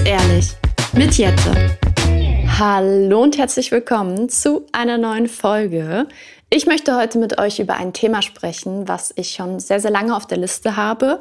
ehrlich 0.00 0.52
mit 0.92 1.18
Jette. 1.18 1.76
Hallo 2.58 3.22
und 3.22 3.38
herzlich 3.38 3.70
willkommen 3.72 4.28
zu 4.28 4.66
einer 4.72 4.98
neuen 4.98 5.28
Folge. 5.28 6.06
Ich 6.50 6.66
möchte 6.66 6.96
heute 6.96 7.18
mit 7.18 7.38
euch 7.38 7.58
über 7.58 7.74
ein 7.74 7.92
Thema 7.92 8.22
sprechen, 8.22 8.88
was 8.88 9.12
ich 9.16 9.32
schon 9.32 9.60
sehr, 9.60 9.80
sehr 9.80 9.90
lange 9.90 10.16
auf 10.16 10.26
der 10.26 10.38
Liste 10.38 10.76
habe. 10.76 11.20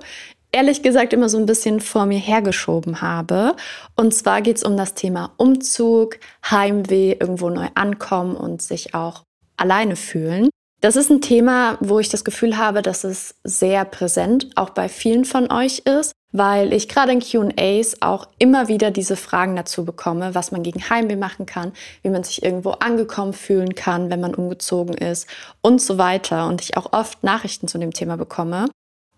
Ehrlich 0.52 0.84
gesagt 0.84 1.14
immer 1.14 1.30
so 1.30 1.38
ein 1.38 1.46
bisschen 1.46 1.80
vor 1.80 2.06
mir 2.06 2.20
hergeschoben 2.20 3.02
habe. 3.02 3.56
Und 3.96 4.14
zwar 4.14 4.42
geht 4.42 4.58
es 4.58 4.64
um 4.64 4.78
das 4.78 4.94
Thema 4.94 5.32
Umzug, 5.38 6.20
Heimweh, 6.50 7.18
irgendwo 7.20 7.50
neu 7.50 7.68
ankommen 7.76 8.36
und 8.36 8.62
sich 8.62 8.94
auch 8.94 9.24
alleine 9.58 9.96
fühlen. 9.96 10.50
Das 10.82 10.96
ist 10.96 11.12
ein 11.12 11.22
Thema, 11.22 11.78
wo 11.80 12.00
ich 12.00 12.10
das 12.10 12.24
Gefühl 12.24 12.58
habe, 12.58 12.82
dass 12.82 13.04
es 13.04 13.36
sehr 13.44 13.86
präsent 13.86 14.50
auch 14.56 14.72
bei 14.72 14.90
vielen 14.90 15.26
von 15.26 15.52
euch 15.52 15.84
ist, 15.86 16.12
weil 16.32 16.74
ich 16.74 16.90
gerade 16.90 17.12
in 17.12 17.20
QAs 17.20 18.02
auch 18.02 18.28
immer 18.40 18.68
wieder 18.68 18.90
diese 18.90 19.16
Fragen 19.16 19.56
dazu 19.56 19.86
bekomme, 19.86 20.34
was 20.34 20.52
man 20.52 20.64
gegen 20.64 20.90
Heimweh 20.90 21.18
machen 21.18 21.46
kann, 21.46 21.72
wie 22.02 22.10
man 22.10 22.24
sich 22.24 22.42
irgendwo 22.42 22.72
angekommen 22.72 23.34
fühlen 23.34 23.76
kann, 23.76 24.10
wenn 24.10 24.22
man 24.22 24.34
umgezogen 24.34 24.96
ist 24.96 25.28
und 25.62 25.84
so 25.84 26.00
weiter. 26.00 26.48
Und 26.48 26.62
ich 26.62 26.78
auch 26.78 26.94
oft 26.94 27.24
Nachrichten 27.24 27.68
zu 27.68 27.78
dem 27.78 27.94
Thema 27.94 28.18
bekomme. 28.18 28.68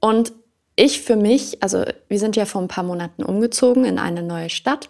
Und 0.01 0.33
ich 0.75 1.01
für 1.01 1.15
mich, 1.15 1.63
also 1.63 1.85
wir 2.09 2.19
sind 2.19 2.35
ja 2.35 2.43
vor 2.43 2.61
ein 2.61 2.67
paar 2.67 2.83
Monaten 2.83 3.23
umgezogen 3.23 3.85
in 3.85 3.99
eine 3.99 4.21
neue 4.21 4.49
Stadt. 4.49 4.89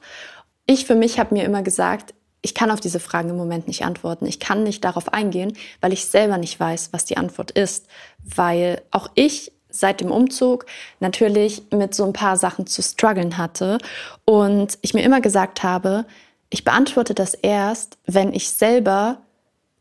Ich 0.65 0.85
für 0.85 0.95
mich 0.95 1.19
habe 1.19 1.35
mir 1.35 1.43
immer 1.43 1.61
gesagt, 1.61 2.15
ich 2.43 2.53
kann 2.53 2.69
auf 2.71 2.81
diese 2.81 2.99
Fragen 2.99 3.29
im 3.29 3.37
Moment 3.37 3.67
nicht 3.67 3.85
antworten. 3.85 4.25
Ich 4.25 4.39
kann 4.39 4.63
nicht 4.63 4.83
darauf 4.83 5.11
eingehen, 5.13 5.57
weil 5.79 5.93
ich 5.93 6.05
selber 6.05 6.37
nicht 6.37 6.59
weiß, 6.59 6.89
was 6.91 7.05
die 7.05 7.17
Antwort 7.17 7.51
ist. 7.51 7.87
Weil 8.23 8.81
auch 8.91 9.09
ich 9.15 9.53
seit 9.69 10.01
dem 10.01 10.11
Umzug 10.11 10.65
natürlich 10.99 11.63
mit 11.71 11.95
so 11.95 12.03
ein 12.05 12.13
paar 12.13 12.35
Sachen 12.37 12.67
zu 12.67 12.83
strugglen 12.83 13.37
hatte 13.37 13.79
und 14.25 14.77
ich 14.81 14.93
mir 14.93 15.03
immer 15.03 15.21
gesagt 15.21 15.63
habe, 15.63 16.05
ich 16.49 16.65
beantworte 16.65 17.15
das 17.15 17.33
erst, 17.33 17.97
wenn 18.05 18.33
ich 18.33 18.51
selber 18.51 19.17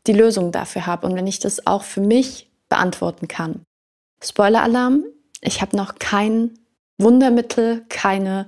die 0.07 0.13
Lösung 0.13 0.51
dafür 0.51 0.87
habe 0.87 1.05
und 1.05 1.15
wenn 1.15 1.27
ich 1.27 1.39
das 1.39 1.67
auch 1.67 1.83
für 1.83 2.01
mich 2.01 2.49
beantworten 2.69 3.27
kann. 3.27 3.61
Spoiler-Alarm, 4.23 5.03
ich 5.41 5.61
habe 5.61 5.75
noch 5.75 5.95
kein 5.95 6.57
Wundermittel, 6.97 7.85
keine 7.89 8.47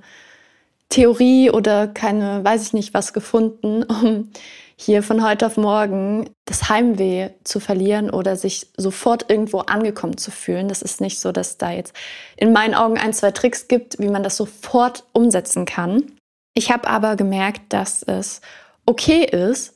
Theorie 0.88 1.50
oder 1.50 1.88
keine, 1.88 2.44
weiß 2.44 2.62
ich 2.62 2.72
nicht, 2.72 2.94
was 2.94 3.12
gefunden, 3.12 3.82
um 4.02 4.30
hier 4.78 5.02
von 5.02 5.26
heute 5.26 5.46
auf 5.46 5.56
morgen 5.56 6.28
das 6.44 6.68
Heimweh 6.68 7.30
zu 7.44 7.60
verlieren 7.60 8.10
oder 8.10 8.36
sich 8.36 8.68
sofort 8.76 9.30
irgendwo 9.30 9.60
angekommen 9.60 10.18
zu 10.18 10.30
fühlen. 10.30 10.68
Das 10.68 10.82
ist 10.82 11.00
nicht 11.00 11.18
so, 11.18 11.32
dass 11.32 11.56
da 11.56 11.70
jetzt 11.70 11.94
in 12.36 12.52
meinen 12.52 12.74
Augen 12.74 12.98
ein, 12.98 13.14
zwei 13.14 13.30
Tricks 13.30 13.68
gibt, 13.68 13.98
wie 13.98 14.08
man 14.08 14.22
das 14.22 14.36
sofort 14.36 15.04
umsetzen 15.12 15.64
kann. 15.64 16.12
Ich 16.52 16.70
habe 16.70 16.88
aber 16.88 17.16
gemerkt, 17.16 17.72
dass 17.72 18.02
es 18.02 18.42
okay 18.84 19.24
ist, 19.24 19.74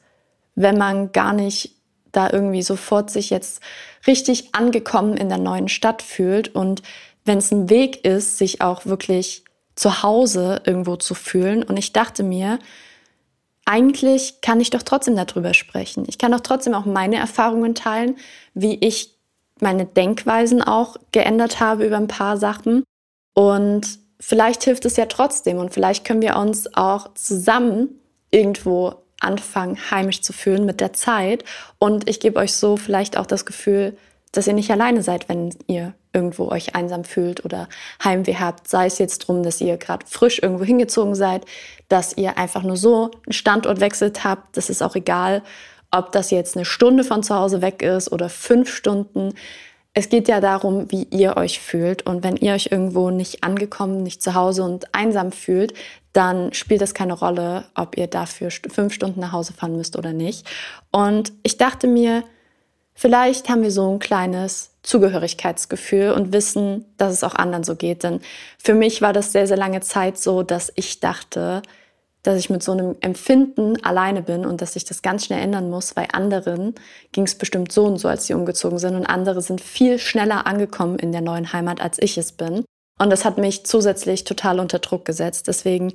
wenn 0.54 0.76
man 0.76 1.12
gar 1.12 1.32
nicht 1.32 1.76
da 2.12 2.30
irgendwie 2.30 2.62
sofort 2.62 3.10
sich 3.10 3.30
jetzt 3.30 3.62
richtig 4.06 4.54
angekommen 4.54 5.16
in 5.16 5.28
der 5.28 5.38
neuen 5.38 5.68
Stadt 5.68 6.02
fühlt 6.02 6.54
und 6.54 6.82
wenn 7.24 7.38
es 7.38 7.52
ein 7.52 7.70
Weg 7.70 8.04
ist, 8.04 8.38
sich 8.38 8.60
auch 8.60 8.86
wirklich 8.86 9.44
zu 9.80 10.02
Hause 10.02 10.60
irgendwo 10.66 10.96
zu 10.96 11.14
fühlen. 11.14 11.62
Und 11.62 11.78
ich 11.78 11.94
dachte 11.94 12.22
mir, 12.22 12.58
eigentlich 13.64 14.42
kann 14.42 14.60
ich 14.60 14.68
doch 14.68 14.82
trotzdem 14.82 15.16
darüber 15.16 15.54
sprechen. 15.54 16.04
Ich 16.06 16.18
kann 16.18 16.32
doch 16.32 16.40
trotzdem 16.40 16.74
auch 16.74 16.84
meine 16.84 17.16
Erfahrungen 17.16 17.74
teilen, 17.74 18.16
wie 18.52 18.74
ich 18.74 19.14
meine 19.58 19.86
Denkweisen 19.86 20.60
auch 20.60 20.96
geändert 21.12 21.60
habe 21.60 21.86
über 21.86 21.96
ein 21.96 22.08
paar 22.08 22.36
Sachen. 22.36 22.84
Und 23.32 23.98
vielleicht 24.18 24.64
hilft 24.64 24.84
es 24.84 24.96
ja 24.96 25.06
trotzdem 25.06 25.56
und 25.56 25.72
vielleicht 25.72 26.04
können 26.04 26.20
wir 26.20 26.36
uns 26.36 26.74
auch 26.74 27.14
zusammen 27.14 27.88
irgendwo 28.30 28.96
anfangen, 29.18 29.78
heimisch 29.90 30.20
zu 30.20 30.34
fühlen 30.34 30.66
mit 30.66 30.82
der 30.82 30.92
Zeit. 30.92 31.42
Und 31.78 32.06
ich 32.06 32.20
gebe 32.20 32.38
euch 32.38 32.52
so 32.52 32.76
vielleicht 32.76 33.16
auch 33.16 33.26
das 33.26 33.46
Gefühl, 33.46 33.96
dass 34.32 34.46
ihr 34.46 34.52
nicht 34.52 34.70
alleine 34.70 35.02
seid, 35.02 35.28
wenn 35.28 35.54
ihr 35.66 35.94
irgendwo 36.12 36.48
euch 36.48 36.74
einsam 36.74 37.04
fühlt 37.04 37.44
oder 37.44 37.68
Heimweh 38.02 38.36
habt. 38.36 38.68
Sei 38.68 38.86
es 38.86 38.98
jetzt 38.98 39.18
drum, 39.20 39.42
dass 39.42 39.60
ihr 39.60 39.76
gerade 39.76 40.06
frisch 40.06 40.40
irgendwo 40.42 40.64
hingezogen 40.64 41.14
seid, 41.14 41.44
dass 41.88 42.16
ihr 42.16 42.38
einfach 42.38 42.62
nur 42.62 42.76
so 42.76 43.10
einen 43.26 43.32
Standort 43.32 43.80
wechselt 43.80 44.24
habt. 44.24 44.56
Das 44.56 44.70
ist 44.70 44.82
auch 44.82 44.94
egal, 44.94 45.42
ob 45.90 46.12
das 46.12 46.30
jetzt 46.30 46.56
eine 46.56 46.64
Stunde 46.64 47.04
von 47.04 47.22
zu 47.22 47.34
Hause 47.34 47.62
weg 47.62 47.82
ist 47.82 48.12
oder 48.12 48.28
fünf 48.28 48.74
Stunden. 48.74 49.34
Es 49.92 50.08
geht 50.08 50.28
ja 50.28 50.40
darum, 50.40 50.90
wie 50.92 51.04
ihr 51.10 51.36
euch 51.36 51.58
fühlt. 51.58 52.06
Und 52.06 52.22
wenn 52.22 52.36
ihr 52.36 52.54
euch 52.54 52.68
irgendwo 52.70 53.10
nicht 53.10 53.42
angekommen, 53.42 54.02
nicht 54.02 54.22
zu 54.22 54.34
Hause 54.34 54.62
und 54.62 54.94
einsam 54.94 55.32
fühlt, 55.32 55.74
dann 56.12 56.52
spielt 56.52 56.82
es 56.82 56.94
keine 56.94 57.12
Rolle, 57.12 57.64
ob 57.74 57.96
ihr 57.96 58.06
dafür 58.06 58.50
fünf 58.50 58.94
Stunden 58.94 59.20
nach 59.20 59.32
Hause 59.32 59.52
fahren 59.52 59.76
müsst 59.76 59.96
oder 59.96 60.12
nicht. 60.12 60.46
Und 60.92 61.32
ich 61.42 61.56
dachte 61.56 61.86
mir, 61.88 62.24
Vielleicht 63.00 63.48
haben 63.48 63.62
wir 63.62 63.70
so 63.70 63.90
ein 63.90 63.98
kleines 63.98 64.72
Zugehörigkeitsgefühl 64.82 66.10
und 66.10 66.34
wissen, 66.34 66.84
dass 66.98 67.14
es 67.14 67.24
auch 67.24 67.34
anderen 67.34 67.64
so 67.64 67.74
geht. 67.74 68.02
Denn 68.02 68.20
für 68.58 68.74
mich 68.74 69.00
war 69.00 69.14
das 69.14 69.32
sehr, 69.32 69.46
sehr 69.46 69.56
lange 69.56 69.80
Zeit 69.80 70.18
so, 70.18 70.42
dass 70.42 70.70
ich 70.74 71.00
dachte, 71.00 71.62
dass 72.22 72.38
ich 72.38 72.50
mit 72.50 72.62
so 72.62 72.72
einem 72.72 72.96
Empfinden 73.00 73.82
alleine 73.82 74.20
bin 74.20 74.44
und 74.44 74.60
dass 74.60 74.76
ich 74.76 74.84
das 74.84 75.00
ganz 75.00 75.24
schnell 75.24 75.40
ändern 75.40 75.70
muss, 75.70 75.96
weil 75.96 76.08
anderen 76.12 76.74
ging 77.12 77.24
es 77.24 77.36
bestimmt 77.36 77.72
so 77.72 77.86
und 77.86 77.96
so, 77.96 78.06
als 78.06 78.26
sie 78.26 78.34
umgezogen 78.34 78.78
sind 78.78 78.94
und 78.94 79.06
andere 79.06 79.40
sind 79.40 79.62
viel 79.62 79.98
schneller 79.98 80.46
angekommen 80.46 80.98
in 80.98 81.10
der 81.10 81.22
neuen 81.22 81.54
Heimat, 81.54 81.80
als 81.80 81.98
ich 82.02 82.18
es 82.18 82.32
bin. 82.32 82.66
Und 82.98 83.08
das 83.08 83.24
hat 83.24 83.38
mich 83.38 83.64
zusätzlich 83.64 84.24
total 84.24 84.60
unter 84.60 84.78
Druck 84.78 85.06
gesetzt. 85.06 85.48
Deswegen 85.48 85.94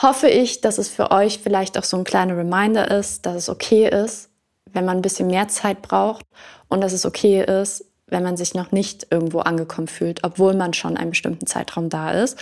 hoffe 0.00 0.28
ich, 0.28 0.60
dass 0.60 0.78
es 0.78 0.88
für 0.88 1.10
euch 1.10 1.40
vielleicht 1.42 1.76
auch 1.76 1.82
so 1.82 1.96
ein 1.96 2.04
kleiner 2.04 2.36
Reminder 2.36 2.92
ist, 2.92 3.26
dass 3.26 3.34
es 3.34 3.48
okay 3.48 3.88
ist, 3.88 4.28
wenn 4.72 4.84
man 4.84 4.98
ein 4.98 5.02
bisschen 5.02 5.28
mehr 5.28 5.48
Zeit 5.48 5.82
braucht 5.82 6.24
und 6.68 6.80
dass 6.80 6.92
es 6.92 7.06
okay 7.06 7.44
ist, 7.44 7.84
wenn 8.06 8.22
man 8.22 8.36
sich 8.36 8.54
noch 8.54 8.72
nicht 8.72 9.06
irgendwo 9.10 9.40
angekommen 9.40 9.88
fühlt, 9.88 10.24
obwohl 10.24 10.54
man 10.54 10.74
schon 10.74 10.96
einen 10.96 11.10
bestimmten 11.10 11.46
Zeitraum 11.46 11.88
da 11.88 12.10
ist. 12.10 12.38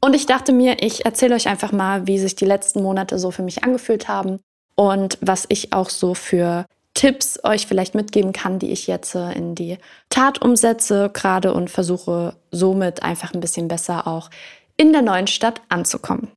Und 0.00 0.14
ich 0.14 0.26
dachte 0.26 0.52
mir, 0.52 0.82
ich 0.82 1.04
erzähle 1.04 1.34
euch 1.34 1.48
einfach 1.48 1.72
mal, 1.72 2.06
wie 2.06 2.18
sich 2.18 2.36
die 2.36 2.44
letzten 2.44 2.82
Monate 2.82 3.18
so 3.18 3.30
für 3.30 3.42
mich 3.42 3.64
angefühlt 3.64 4.08
haben 4.08 4.38
und 4.76 5.18
was 5.20 5.46
ich 5.48 5.72
auch 5.72 5.90
so 5.90 6.14
für 6.14 6.66
Tipps 6.94 7.38
euch 7.44 7.66
vielleicht 7.66 7.94
mitgeben 7.94 8.32
kann, 8.32 8.58
die 8.58 8.70
ich 8.70 8.86
jetzt 8.86 9.14
in 9.14 9.54
die 9.54 9.78
Tat 10.08 10.42
umsetze 10.42 11.10
gerade 11.12 11.52
und 11.52 11.70
versuche 11.70 12.34
somit 12.50 13.02
einfach 13.02 13.34
ein 13.34 13.40
bisschen 13.40 13.68
besser 13.68 14.06
auch 14.06 14.30
in 14.76 14.92
der 14.92 15.02
neuen 15.02 15.26
Stadt 15.26 15.60
anzukommen. 15.68 16.30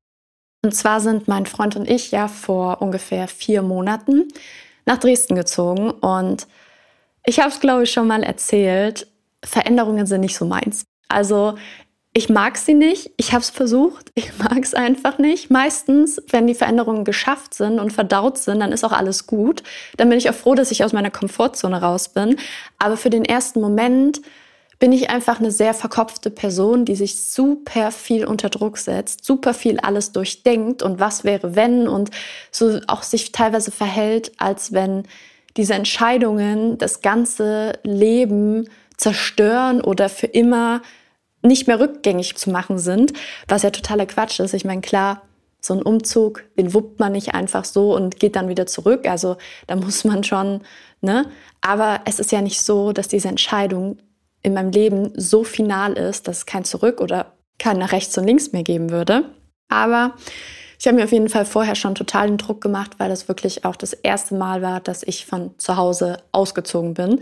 Und 0.63 0.75
zwar 0.75 1.01
sind 1.01 1.27
mein 1.27 1.47
Freund 1.47 1.75
und 1.75 1.89
ich 1.89 2.11
ja 2.11 2.27
vor 2.27 2.81
ungefähr 2.81 3.27
vier 3.27 3.63
Monaten 3.63 4.27
nach 4.85 4.97
Dresden 4.97 5.35
gezogen 5.35 5.91
und 5.91 6.47
ich 7.25 7.39
habe 7.39 7.49
es, 7.49 7.59
glaube 7.59 7.83
ich, 7.83 7.91
schon 7.91 8.07
mal 8.07 8.23
erzählt, 8.23 9.07
Veränderungen 9.43 10.05
sind 10.05 10.21
nicht 10.21 10.35
so 10.35 10.45
meins. 10.45 10.85
Also 11.07 11.55
ich 12.13 12.27
mag 12.27 12.57
sie 12.57 12.73
nicht, 12.73 13.11
ich 13.15 13.31
habe 13.31 13.41
es 13.41 13.49
versucht, 13.49 14.11
ich 14.15 14.37
mag 14.37 14.59
es 14.63 14.73
einfach 14.73 15.17
nicht. 15.17 15.49
Meistens, 15.49 16.21
wenn 16.29 16.47
die 16.47 16.55
Veränderungen 16.55 17.05
geschafft 17.05 17.53
sind 17.53 17.79
und 17.79 17.93
verdaut 17.93 18.37
sind, 18.37 18.59
dann 18.59 18.71
ist 18.71 18.83
auch 18.83 18.91
alles 18.91 19.27
gut. 19.27 19.63
Dann 19.97 20.09
bin 20.09 20.17
ich 20.17 20.29
auch 20.29 20.35
froh, 20.35 20.55
dass 20.55 20.71
ich 20.71 20.83
aus 20.83 20.93
meiner 20.93 21.11
Komfortzone 21.11 21.81
raus 21.81 22.09
bin. 22.09 22.37
Aber 22.79 22.97
für 22.97 23.09
den 23.09 23.25
ersten 23.25 23.61
Moment 23.61 24.21
bin 24.81 24.93
ich 24.93 25.11
einfach 25.11 25.39
eine 25.39 25.51
sehr 25.51 25.75
verkopfte 25.75 26.31
Person, 26.31 26.85
die 26.85 26.95
sich 26.95 27.23
super 27.23 27.91
viel 27.91 28.25
unter 28.25 28.49
Druck 28.49 28.79
setzt, 28.79 29.23
super 29.23 29.53
viel 29.53 29.79
alles 29.79 30.11
durchdenkt 30.11 30.81
und 30.81 30.99
was 30.99 31.23
wäre 31.23 31.55
wenn 31.55 31.87
und 31.87 32.09
so 32.49 32.79
auch 32.87 33.03
sich 33.03 33.31
teilweise 33.31 33.69
verhält, 33.69 34.31
als 34.37 34.73
wenn 34.73 35.03
diese 35.55 35.75
Entscheidungen 35.75 36.79
das 36.79 37.01
ganze 37.01 37.73
Leben 37.83 38.67
zerstören 38.97 39.81
oder 39.81 40.09
für 40.09 40.25
immer 40.25 40.81
nicht 41.43 41.67
mehr 41.67 41.79
rückgängig 41.79 42.37
zu 42.37 42.49
machen 42.49 42.79
sind, 42.79 43.13
was 43.47 43.61
ja 43.61 43.69
totaler 43.69 44.07
Quatsch 44.07 44.39
ist. 44.39 44.55
Ich 44.55 44.65
meine, 44.65 44.81
klar, 44.81 45.21
so 45.59 45.75
ein 45.75 45.83
Umzug, 45.83 46.43
den 46.57 46.73
wuppt 46.73 46.99
man 46.99 47.11
nicht 47.11 47.35
einfach 47.35 47.65
so 47.65 47.95
und 47.95 48.19
geht 48.19 48.35
dann 48.35 48.49
wieder 48.49 48.65
zurück. 48.65 49.07
Also 49.07 49.37
da 49.67 49.75
muss 49.75 50.05
man 50.05 50.23
schon, 50.23 50.61
ne? 51.01 51.27
Aber 51.61 52.01
es 52.05 52.17
ist 52.17 52.31
ja 52.31 52.41
nicht 52.41 52.63
so, 52.63 52.93
dass 52.93 53.07
diese 53.07 53.27
Entscheidung 53.27 53.99
in 54.43 54.53
meinem 54.53 54.71
Leben 54.71 55.11
so 55.15 55.43
final 55.43 55.93
ist, 55.93 56.27
dass 56.27 56.39
es 56.39 56.45
kein 56.45 56.65
Zurück 56.65 57.01
oder 57.01 57.33
kein 57.59 57.77
nach 57.77 57.91
rechts 57.91 58.17
und 58.17 58.25
links 58.25 58.51
mehr 58.51 58.63
geben 58.63 58.89
würde. 58.89 59.25
Aber 59.69 60.15
ich 60.79 60.87
habe 60.87 60.97
mir 60.97 61.03
auf 61.03 61.11
jeden 61.11 61.29
Fall 61.29 61.45
vorher 61.45 61.75
schon 61.75 61.93
totalen 61.93 62.37
Druck 62.37 62.59
gemacht, 62.59 62.93
weil 62.97 63.09
das 63.09 63.27
wirklich 63.27 63.65
auch 63.65 63.75
das 63.75 63.93
erste 63.93 64.33
Mal 64.33 64.63
war, 64.63 64.79
dass 64.79 65.03
ich 65.03 65.27
von 65.27 65.57
zu 65.59 65.77
Hause 65.77 66.17
ausgezogen 66.31 66.95
bin. 66.95 67.19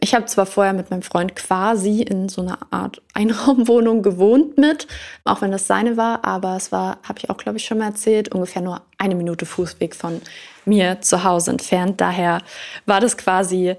Ich 0.00 0.14
habe 0.14 0.26
zwar 0.26 0.46
vorher 0.46 0.72
mit 0.72 0.90
meinem 0.90 1.02
Freund 1.02 1.34
quasi 1.34 2.02
in 2.02 2.28
so 2.28 2.42
einer 2.42 2.58
Art 2.70 3.02
Einraumwohnung 3.14 4.02
gewohnt 4.02 4.58
mit, 4.58 4.86
auch 5.24 5.42
wenn 5.42 5.50
das 5.50 5.66
seine 5.66 5.96
war, 5.96 6.24
aber 6.24 6.56
es 6.56 6.70
war, 6.70 6.98
habe 7.02 7.18
ich 7.18 7.30
auch 7.30 7.36
glaube 7.36 7.58
ich 7.58 7.64
schon 7.64 7.78
mal 7.78 7.86
erzählt, 7.86 8.32
ungefähr 8.32 8.62
nur 8.62 8.82
eine 8.98 9.16
Minute 9.16 9.44
Fußweg 9.44 9.94
von 9.94 10.20
mir 10.64 11.00
zu 11.00 11.24
Hause 11.24 11.50
entfernt. 11.50 12.00
Daher 12.00 12.42
war 12.86 13.00
das 13.00 13.16
quasi 13.16 13.74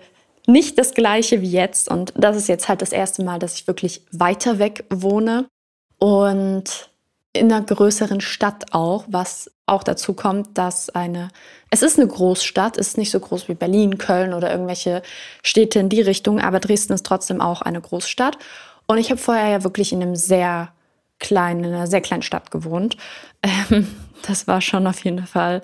nicht 0.47 0.77
das 0.77 0.94
gleiche 0.94 1.42
wie 1.42 1.51
jetzt. 1.51 1.89
Und 1.89 2.13
das 2.15 2.36
ist 2.36 2.47
jetzt 2.47 2.69
halt 2.69 2.81
das 2.81 2.92
erste 2.92 3.24
Mal, 3.24 3.39
dass 3.39 3.56
ich 3.56 3.68
wirklich 3.68 4.01
weiter 4.12 4.59
weg 4.59 4.86
wohne. 4.89 5.47
Und 5.97 6.89
in 7.33 7.51
einer 7.51 7.65
größeren 7.65 8.21
Stadt 8.21 8.74
auch, 8.74 9.06
was 9.07 9.51
auch 9.65 9.83
dazu 9.83 10.13
kommt, 10.13 10.57
dass 10.57 10.89
eine, 10.89 11.30
es 11.69 11.81
ist 11.81 12.00
eine 12.00 12.07
Großstadt, 12.07 12.77
ist 12.77 12.97
nicht 12.97 13.12
so 13.12 13.19
groß 13.19 13.47
wie 13.47 13.56
Berlin, 13.56 13.97
Köln 13.97 14.33
oder 14.33 14.51
irgendwelche 14.51 15.01
Städte 15.44 15.80
in 15.80 15.89
die 15.89 16.01
Richtung, 16.01 16.39
aber 16.39 16.59
Dresden 16.59 16.94
ist 16.94 17.06
trotzdem 17.06 17.42
auch 17.42 17.62
eine 17.62 17.81
Großstadt. 17.81 18.38
Und 18.88 19.00
ich 19.00 19.09
habe 19.09 19.19
vorher 19.19 19.50
ja 19.50 19.63
wirklich 19.63 19.92
in 19.92 20.01
einem 20.01 20.15
sehr 20.15 20.71
kleinen, 21.19 21.63
in 21.63 21.74
einer 21.74 21.88
sehr 21.88 22.01
kleinen 22.01 22.21
Stadt 22.21 22.51
gewohnt. 22.51 22.97
Ähm, 23.42 23.88
das 24.27 24.47
war 24.47 24.62
schon 24.62 24.88
auf 24.88 25.03
jeden 25.03 25.25
Fall 25.25 25.62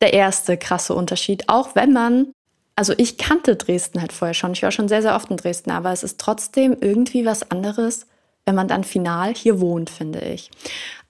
der 0.00 0.12
erste 0.12 0.56
krasse 0.56 0.94
Unterschied. 0.94 1.48
Auch 1.48 1.74
wenn 1.74 1.92
man, 1.92 2.32
also 2.76 2.94
ich 2.96 3.18
kannte 3.18 3.56
Dresden 3.56 4.00
halt 4.00 4.12
vorher 4.12 4.34
schon. 4.34 4.52
Ich 4.52 4.62
war 4.62 4.70
schon 4.70 4.88
sehr, 4.88 5.02
sehr 5.02 5.14
oft 5.14 5.30
in 5.30 5.36
Dresden, 5.36 5.70
aber 5.70 5.92
es 5.92 6.02
ist 6.02 6.18
trotzdem 6.18 6.76
irgendwie 6.80 7.26
was 7.26 7.50
anderes, 7.50 8.06
wenn 8.46 8.54
man 8.54 8.68
dann 8.68 8.84
final 8.84 9.34
hier 9.34 9.60
wohnt, 9.60 9.90
finde 9.90 10.20
ich. 10.20 10.50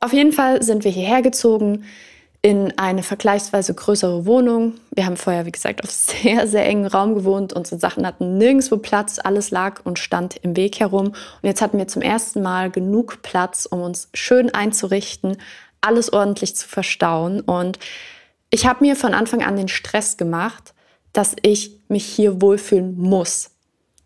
Auf 0.00 0.12
jeden 0.12 0.32
Fall 0.32 0.62
sind 0.62 0.84
wir 0.84 0.90
hierher 0.90 1.22
gezogen 1.22 1.84
in 2.44 2.76
eine 2.76 3.04
vergleichsweise 3.04 3.72
größere 3.72 4.26
Wohnung. 4.26 4.74
Wir 4.90 5.06
haben 5.06 5.16
vorher, 5.16 5.46
wie 5.46 5.52
gesagt, 5.52 5.82
auf 5.84 5.90
sehr, 5.90 6.48
sehr 6.48 6.66
engen 6.66 6.86
Raum 6.86 7.14
gewohnt. 7.14 7.52
Unsere 7.52 7.80
Sachen 7.80 8.04
hatten 8.04 8.36
nirgendwo 8.36 8.78
Platz. 8.78 9.20
Alles 9.22 9.52
lag 9.52 9.80
und 9.84 10.00
stand 10.00 10.36
im 10.42 10.56
Weg 10.56 10.80
herum. 10.80 11.08
Und 11.08 11.16
jetzt 11.44 11.62
hatten 11.62 11.78
wir 11.78 11.86
zum 11.86 12.02
ersten 12.02 12.42
Mal 12.42 12.70
genug 12.70 13.22
Platz, 13.22 13.66
um 13.66 13.80
uns 13.80 14.08
schön 14.12 14.52
einzurichten, 14.52 15.36
alles 15.80 16.12
ordentlich 16.12 16.56
zu 16.56 16.66
verstauen. 16.66 17.40
Und 17.40 17.78
ich 18.50 18.66
habe 18.66 18.84
mir 18.84 18.96
von 18.96 19.14
Anfang 19.14 19.42
an 19.42 19.56
den 19.56 19.68
Stress 19.68 20.16
gemacht, 20.16 20.74
dass 21.12 21.36
ich 21.42 21.78
mich 21.88 22.04
hier 22.04 22.40
wohlfühlen 22.40 22.96
muss. 22.98 23.50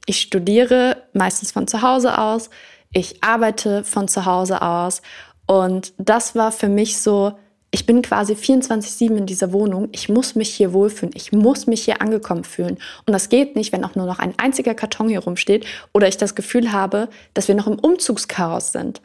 Ich 0.07 0.21
studiere 0.21 1.03
meistens 1.13 1.53
von 1.53 1.67
zu 1.67 1.83
Hause 1.83 2.19
aus. 2.19 2.51
Ich 2.93 3.23
arbeite 3.23 3.85
von 3.85 4.09
zu 4.09 4.25
Hause 4.25 4.63
aus. 4.63 5.03
Und 5.47 5.93
das 5.99 6.35
war 6.35 6.53
für 6.53 6.69
mich 6.69 6.99
so, 6.99 7.33
ich 7.71 7.85
bin 7.85 8.03
quasi 8.03 8.35
24-7 8.35 9.17
in 9.17 9.27
dieser 9.27 9.53
Wohnung. 9.53 9.89
Ich 9.93 10.09
muss 10.09 10.35
mich 10.35 10.55
hier 10.55 10.73
wohlfühlen. 10.73 11.13
Ich 11.15 11.33
muss 11.33 11.67
mich 11.67 11.85
hier 11.85 12.01
angekommen 12.01 12.45
fühlen. 12.45 12.79
Und 13.05 13.13
das 13.13 13.29
geht 13.29 13.57
nicht, 13.57 13.73
wenn 13.73 13.85
auch 13.85 13.97
nur 13.97 14.07
noch 14.07 14.19
ein 14.19 14.35
einziger 14.39 14.75
Karton 14.75 15.09
hier 15.09 15.21
rumsteht 15.21 15.67
oder 15.93 16.09
ich 16.09 16.17
das 16.17 16.35
Gefühl 16.35 16.73
habe, 16.73 17.09
dass 17.35 17.49
wir 17.49 17.55
noch 17.55 17.67
im 17.67 17.79
Umzugschaos 17.79 18.73
sind. 18.73 19.03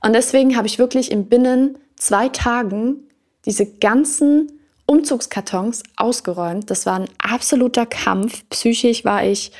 Und 0.00 0.14
deswegen 0.14 0.56
habe 0.56 0.66
ich 0.66 0.78
wirklich 0.78 1.10
in 1.10 1.28
binnen 1.28 1.78
zwei 1.96 2.28
Tagen 2.28 3.08
diese 3.44 3.66
ganzen 3.66 4.60
Umzugskartons 4.86 5.82
ausgeräumt. 5.96 6.70
Das 6.70 6.86
war 6.86 7.00
ein 7.00 7.08
absoluter 7.18 7.86
Kampf. 7.86 8.44
Psychisch 8.50 9.04
war 9.04 9.24
ich 9.24 9.52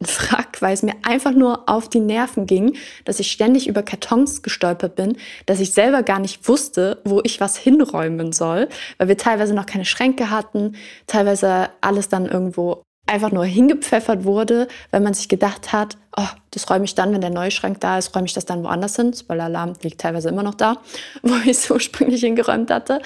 ein 0.00 0.06
Frack, 0.06 0.60
weil 0.60 0.74
es 0.74 0.82
mir 0.82 0.94
einfach 1.02 1.32
nur 1.32 1.68
auf 1.68 1.88
die 1.88 2.00
Nerven 2.00 2.46
ging, 2.46 2.76
dass 3.04 3.20
ich 3.20 3.30
ständig 3.30 3.68
über 3.68 3.82
Kartons 3.82 4.42
gestolpert 4.42 4.96
bin, 4.96 5.16
dass 5.46 5.60
ich 5.60 5.72
selber 5.72 6.02
gar 6.02 6.18
nicht 6.18 6.48
wusste, 6.48 7.00
wo 7.04 7.20
ich 7.22 7.40
was 7.40 7.56
hinräumen 7.56 8.32
soll, 8.32 8.68
weil 8.98 9.08
wir 9.08 9.16
teilweise 9.16 9.54
noch 9.54 9.66
keine 9.66 9.84
Schränke 9.84 10.30
hatten, 10.30 10.76
teilweise 11.06 11.70
alles 11.80 12.08
dann 12.08 12.26
irgendwo 12.26 12.82
einfach 13.06 13.32
nur 13.32 13.44
hingepfeffert 13.44 14.24
wurde, 14.24 14.68
weil 14.90 15.00
man 15.00 15.12
sich 15.12 15.28
gedacht 15.28 15.72
hat, 15.72 15.98
oh, 16.16 16.28
das 16.50 16.70
räume 16.70 16.84
ich 16.84 16.94
dann, 16.94 17.12
wenn 17.12 17.20
der 17.20 17.30
neue 17.30 17.50
Schrank 17.50 17.80
da 17.80 17.98
ist, 17.98 18.14
räume 18.14 18.26
ich 18.26 18.32
das 18.32 18.46
dann 18.46 18.62
woanders 18.62 18.96
hin. 18.96 19.12
Spoiler-Alarm 19.12 19.74
liegt 19.82 20.00
teilweise 20.00 20.28
immer 20.28 20.42
noch 20.42 20.54
da, 20.54 20.78
wo 21.22 21.34
ich 21.44 21.50
es 21.50 21.70
ursprünglich 21.70 22.20
hingeräumt 22.20 22.70
hatte. 22.70 23.00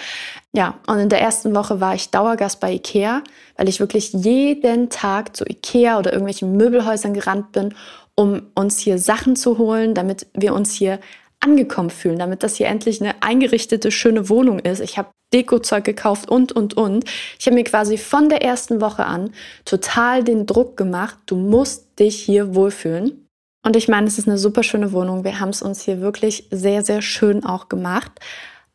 Ja, 0.56 0.78
und 0.86 0.98
in 0.98 1.10
der 1.10 1.20
ersten 1.20 1.54
Woche 1.54 1.82
war 1.82 1.94
ich 1.94 2.08
Dauergast 2.08 2.60
bei 2.60 2.72
Ikea, 2.72 3.22
weil 3.58 3.68
ich 3.68 3.78
wirklich 3.78 4.14
jeden 4.14 4.88
Tag 4.88 5.36
zu 5.36 5.44
Ikea 5.44 5.98
oder 5.98 6.12
irgendwelchen 6.14 6.56
Möbelhäusern 6.56 7.12
gerannt 7.12 7.52
bin, 7.52 7.74
um 8.14 8.40
uns 8.54 8.78
hier 8.78 8.98
Sachen 8.98 9.36
zu 9.36 9.58
holen, 9.58 9.92
damit 9.92 10.28
wir 10.32 10.54
uns 10.54 10.72
hier 10.72 10.98
angekommen 11.40 11.90
fühlen, 11.90 12.18
damit 12.18 12.42
das 12.42 12.56
hier 12.56 12.68
endlich 12.68 13.02
eine 13.02 13.22
eingerichtete, 13.22 13.90
schöne 13.90 14.30
Wohnung 14.30 14.58
ist. 14.58 14.80
Ich 14.80 14.96
habe 14.96 15.10
Dekozeug 15.34 15.84
gekauft 15.84 16.30
und, 16.30 16.52
und, 16.52 16.72
und. 16.72 17.04
Ich 17.38 17.44
habe 17.44 17.54
mir 17.56 17.64
quasi 17.64 17.98
von 17.98 18.30
der 18.30 18.40
ersten 18.40 18.80
Woche 18.80 19.04
an 19.04 19.34
total 19.66 20.24
den 20.24 20.46
Druck 20.46 20.78
gemacht, 20.78 21.18
du 21.26 21.36
musst 21.36 22.00
dich 22.00 22.16
hier 22.16 22.54
wohlfühlen. 22.54 23.28
Und 23.62 23.76
ich 23.76 23.88
meine, 23.88 24.06
es 24.06 24.16
ist 24.16 24.26
eine 24.26 24.38
super 24.38 24.62
schöne 24.62 24.92
Wohnung. 24.92 25.22
Wir 25.22 25.38
haben 25.38 25.50
es 25.50 25.60
uns 25.60 25.82
hier 25.82 26.00
wirklich 26.00 26.48
sehr, 26.50 26.82
sehr 26.82 27.02
schön 27.02 27.44
auch 27.44 27.68
gemacht. 27.68 28.12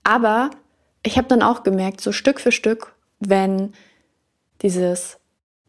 Aber 0.03 0.51
ich 1.03 1.17
habe 1.17 1.27
dann 1.27 1.41
auch 1.41 1.63
gemerkt, 1.63 2.01
so 2.01 2.11
Stück 2.11 2.39
für 2.39 2.51
Stück, 2.51 2.93
wenn 3.19 3.73
dieses 4.61 5.19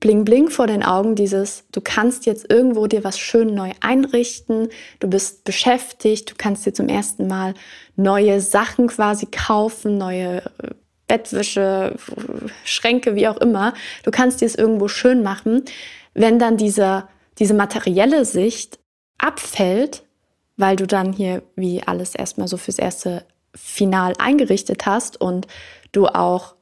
Bling 0.01 0.25
Bling 0.25 0.51
vor 0.51 0.67
den 0.67 0.83
Augen, 0.83 1.15
dieses, 1.15 1.65
du 1.71 1.81
kannst 1.81 2.27
jetzt 2.27 2.51
irgendwo 2.51 2.89
dir 2.89 3.05
was 3.05 3.19
schön 3.21 3.55
neu 3.55 3.71
einrichten, 3.81 4.69
du 4.99 5.09
bist 5.09 5.45
beschäftigt, 5.45 6.33
du 6.33 6.35
kannst 6.37 6.67
dir 6.67 6.75
zum 6.75 6.89
ersten 6.89 7.29
Mal 7.29 7.55
neue 7.95 8.41
Sachen 8.41 8.89
quasi 8.89 9.27
kaufen, 9.27 9.99
neue 9.99 10.39
äh, 10.39 10.71
Bettwäsche, 11.07 11.95
Schränke, 12.65 13.15
wie 13.15 13.29
auch 13.29 13.37
immer. 13.37 13.75
Du 14.03 14.11
kannst 14.11 14.41
dir 14.41 14.47
es 14.47 14.55
irgendwo 14.55 14.89
schön 14.89 15.23
machen. 15.23 15.63
Wenn 16.15 16.39
dann 16.39 16.57
diese, 16.57 17.07
diese 17.39 17.55
materielle 17.55 18.25
Sicht 18.25 18.79
abfällt, 19.19 20.05
weil 20.57 20.77
du 20.77 20.87
dann 20.87 21.13
hier 21.13 21.43
wie 21.55 21.83
alles 21.83 22.15
erstmal 22.15 22.49
so 22.49 22.57
fürs 22.57 22.79
erste 22.79 23.25
Final 23.55 24.15
eingerichtet 24.19 24.87
hast 24.87 25.21
und 25.21 25.47
du 25.93 26.07
auch 26.07 26.55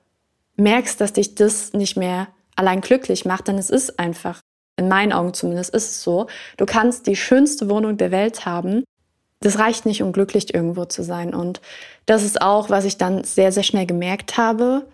merkst, 0.56 1.00
dass 1.00 1.12
dich 1.12 1.34
das 1.34 1.72
nicht 1.72 1.96
mehr 1.96 2.28
allein 2.56 2.80
glücklich 2.80 3.24
macht, 3.24 3.48
denn 3.48 3.58
es 3.58 3.70
ist 3.70 3.98
einfach, 3.98 4.40
in 4.76 4.88
meinen 4.88 5.12
Augen 5.12 5.34
zumindest, 5.34 5.74
ist 5.74 5.90
es 5.90 6.02
so, 6.02 6.26
du 6.56 6.66
kannst 6.66 7.06
die 7.06 7.16
schönste 7.16 7.68
Wohnung 7.68 7.96
der 7.96 8.10
Welt 8.10 8.46
haben. 8.46 8.84
Das 9.40 9.58
reicht 9.58 9.86
nicht, 9.86 10.02
um 10.02 10.12
glücklich 10.12 10.52
irgendwo 10.54 10.84
zu 10.84 11.02
sein. 11.02 11.34
Und 11.34 11.60
das 12.06 12.24
ist 12.24 12.42
auch, 12.42 12.70
was 12.70 12.84
ich 12.84 12.96
dann 12.98 13.24
sehr, 13.24 13.52
sehr 13.52 13.62
schnell 13.62 13.86
gemerkt 13.86 14.36
habe. 14.36 14.86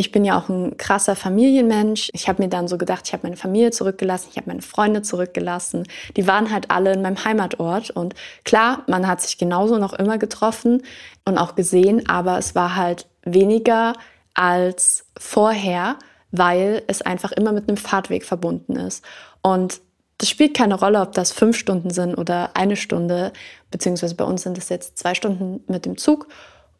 Ich 0.00 0.12
bin 0.12 0.24
ja 0.24 0.38
auch 0.38 0.48
ein 0.48 0.78
krasser 0.78 1.14
Familienmensch. 1.14 2.08
Ich 2.14 2.26
habe 2.26 2.42
mir 2.42 2.48
dann 2.48 2.68
so 2.68 2.78
gedacht, 2.78 3.02
ich 3.06 3.12
habe 3.12 3.24
meine 3.24 3.36
Familie 3.36 3.70
zurückgelassen, 3.70 4.28
ich 4.30 4.38
habe 4.38 4.48
meine 4.48 4.62
Freunde 4.62 5.02
zurückgelassen. 5.02 5.86
Die 6.16 6.26
waren 6.26 6.50
halt 6.50 6.70
alle 6.70 6.94
in 6.94 7.02
meinem 7.02 7.22
Heimatort. 7.22 7.90
Und 7.90 8.14
klar, 8.44 8.82
man 8.86 9.06
hat 9.06 9.20
sich 9.20 9.36
genauso 9.36 9.76
noch 9.76 9.92
immer 9.92 10.16
getroffen 10.16 10.82
und 11.26 11.36
auch 11.36 11.54
gesehen, 11.54 12.08
aber 12.08 12.38
es 12.38 12.54
war 12.54 12.76
halt 12.76 13.08
weniger 13.24 13.92
als 14.32 15.04
vorher 15.18 15.96
weil 16.32 16.82
es 16.86 17.02
einfach 17.02 17.32
immer 17.32 17.52
mit 17.52 17.68
einem 17.68 17.76
Fahrtweg 17.76 18.24
verbunden 18.24 18.76
ist. 18.76 19.04
Und 19.42 19.80
das 20.18 20.28
spielt 20.28 20.56
keine 20.56 20.74
Rolle, 20.74 21.00
ob 21.00 21.12
das 21.12 21.32
fünf 21.32 21.56
Stunden 21.56 21.90
sind 21.90 22.14
oder 22.14 22.50
eine 22.54 22.76
Stunde, 22.76 23.32
beziehungsweise 23.70 24.14
bei 24.14 24.24
uns 24.24 24.42
sind 24.42 24.58
es 24.58 24.68
jetzt 24.68 24.98
zwei 24.98 25.14
Stunden 25.14 25.64
mit 25.66 25.86
dem 25.86 25.96
Zug 25.96 26.28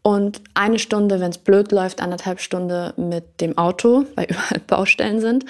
und 0.02 0.40
eine 0.54 0.78
Stunde, 0.78 1.21
wenn 1.21 1.30
es 1.30 1.38
blöd 1.38 1.73
läuft, 1.73 2.00
anderthalb 2.00 2.40
Stunden 2.40 2.92
mit 3.09 3.40
dem 3.40 3.59
Auto, 3.59 4.04
weil 4.14 4.26
überall 4.28 4.61
Baustellen 4.66 5.21
sind. 5.21 5.45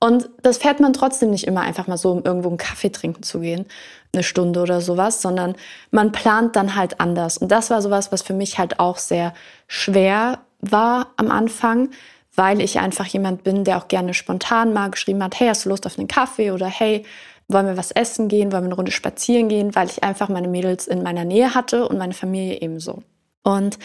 Und 0.00 0.28
das 0.42 0.58
fährt 0.58 0.80
man 0.80 0.92
trotzdem 0.92 1.30
nicht 1.30 1.46
immer 1.46 1.62
einfach 1.62 1.86
mal 1.86 1.96
so, 1.96 2.10
um 2.10 2.22
irgendwo 2.24 2.48
einen 2.48 2.58
Kaffee 2.58 2.90
trinken 2.90 3.22
zu 3.22 3.40
gehen, 3.40 3.64
eine 4.12 4.22
Stunde 4.22 4.60
oder 4.60 4.80
sowas, 4.82 5.22
sondern 5.22 5.54
man 5.90 6.12
plant 6.12 6.56
dann 6.56 6.74
halt 6.74 7.00
anders. 7.00 7.38
Und 7.38 7.50
das 7.50 7.70
war 7.70 7.80
sowas, 7.80 8.12
was 8.12 8.20
für 8.20 8.34
mich 8.34 8.58
halt 8.58 8.80
auch 8.80 8.98
sehr 8.98 9.32
schwer 9.66 10.40
war 10.60 11.08
am 11.16 11.30
Anfang, 11.30 11.90
weil 12.34 12.60
ich 12.60 12.80
einfach 12.80 13.06
jemand 13.06 13.44
bin, 13.44 13.64
der 13.64 13.78
auch 13.78 13.88
gerne 13.88 14.12
spontan 14.12 14.74
mal 14.74 14.90
geschrieben 14.90 15.22
hat, 15.22 15.38
hey, 15.40 15.48
hast 15.48 15.64
du 15.64 15.70
Lust 15.70 15.86
auf 15.86 15.98
einen 15.98 16.08
Kaffee 16.08 16.50
oder 16.50 16.66
hey, 16.66 17.06
wollen 17.48 17.66
wir 17.66 17.76
was 17.76 17.90
essen 17.90 18.28
gehen, 18.28 18.52
wollen 18.52 18.64
wir 18.64 18.68
eine 18.68 18.74
Runde 18.74 18.92
spazieren 18.92 19.48
gehen, 19.48 19.74
weil 19.74 19.88
ich 19.88 20.02
einfach 20.02 20.28
meine 20.28 20.48
Mädels 20.48 20.86
in 20.86 21.02
meiner 21.02 21.24
Nähe 21.24 21.54
hatte 21.54 21.88
und 21.88 21.98
meine 21.98 22.14
Familie 22.14 22.60
ebenso. 22.60 23.02
Und 23.44 23.78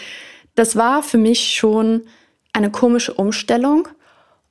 das 0.56 0.75
war 0.75 1.04
für 1.04 1.20
mich 1.20 1.56
schon 1.56 2.08
eine 2.54 2.72
komische 2.72 3.13
Umstellung. 3.13 3.88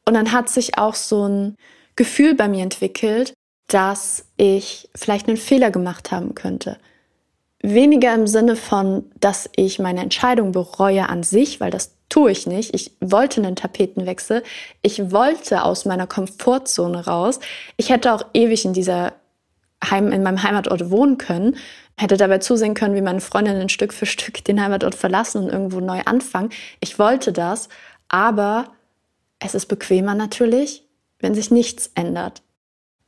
Und 0.05 0.15
dann 0.15 0.33
hat 0.33 0.49
sich 0.49 0.79
auch 0.79 0.95
so 0.95 1.27
ein 1.27 1.57
Gefühl 1.97 2.35
bei 2.35 2.47
mir 2.47 2.63
entwickelt, 2.63 3.35
dass 3.67 4.25
ich 4.37 4.89
vielleicht 4.95 5.29
einen 5.29 5.37
Fehler 5.37 5.71
gemacht 5.71 6.13
haben 6.13 6.35
könnte. 6.35 6.79
Weniger 7.61 8.15
im 8.15 8.27
Sinne 8.29 8.55
von, 8.55 9.11
dass 9.19 9.51
ich 9.57 9.79
meine 9.81 10.01
Entscheidung 10.01 10.53
bereue 10.53 11.09
an 11.09 11.25
sich, 11.25 11.61
weil 11.61 11.73
das 11.73 11.97
tue 12.09 12.31
ich 12.31 12.47
nicht. 12.47 12.75
Ich 12.75 12.93
wollte 13.01 13.43
einen 13.43 13.57
Tapetenwechsel. 13.57 14.43
Ich 14.81 15.11
wollte 15.11 15.65
aus 15.65 15.85
meiner 15.85 16.07
Komfortzone 16.07 17.07
raus. 17.07 17.41
Ich 17.77 17.91
hätte 17.91 18.15
auch 18.15 18.25
ewig 18.33 18.65
in 18.65 18.73
dieser 18.73 19.13
Heim, 19.85 20.13
in 20.13 20.23
meinem 20.23 20.43
Heimatort 20.43 20.91
wohnen 20.91 21.19
können, 21.19 21.57
hätte 21.97 22.17
dabei 22.17 22.39
zusehen 22.39 22.75
können, 22.75 22.95
wie 22.95 23.01
meine 23.01 23.21
Freundinnen 23.21 23.69
Stück 23.69 23.93
für 23.93 24.07
Stück 24.07 24.45
den 24.45 24.63
Heimatort 24.63 24.95
verlassen 24.95 25.45
und 25.45 25.51
irgendwo 25.51 25.81
neu 25.81 26.01
anfangen. 26.05 26.51
Ich 26.81 26.99
wollte 26.99 27.33
das, 27.33 27.69
aber 28.09 28.73
es 29.39 29.55
ist 29.55 29.67
bequemer 29.67 30.15
natürlich, 30.15 30.85
wenn 31.21 31.35
sich 31.35 31.51
nichts 31.51 31.91
ändert. 31.95 32.43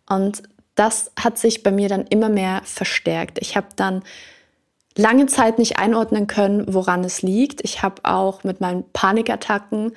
Und 0.09 0.43
das 0.75 1.13
hat 1.19 1.39
sich 1.39 1.63
bei 1.63 1.71
mir 1.71 1.89
dann 1.89 2.07
immer 2.07 2.29
mehr 2.29 2.63
verstärkt. 2.65 3.39
Ich 3.41 3.57
habe 3.57 3.69
dann 3.77 4.03
lange 4.97 5.27
Zeit 5.27 5.59
nicht 5.59 5.79
einordnen 5.79 6.27
können, 6.27 6.73
woran 6.73 7.05
es 7.05 7.23
liegt. 7.23 7.63
Ich 7.63 7.83
habe 7.83 8.03
auch 8.05 8.45
mit 8.45 8.61
meinen 8.61 8.85
Panikattacken, 8.93 9.93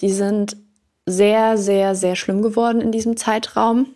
die 0.00 0.10
sind 0.10 0.56
sehr, 1.04 1.56
sehr, 1.56 1.94
sehr 1.94 2.16
schlimm 2.16 2.42
geworden 2.42 2.80
in 2.80 2.92
diesem 2.92 3.16
Zeitraum, 3.16 3.86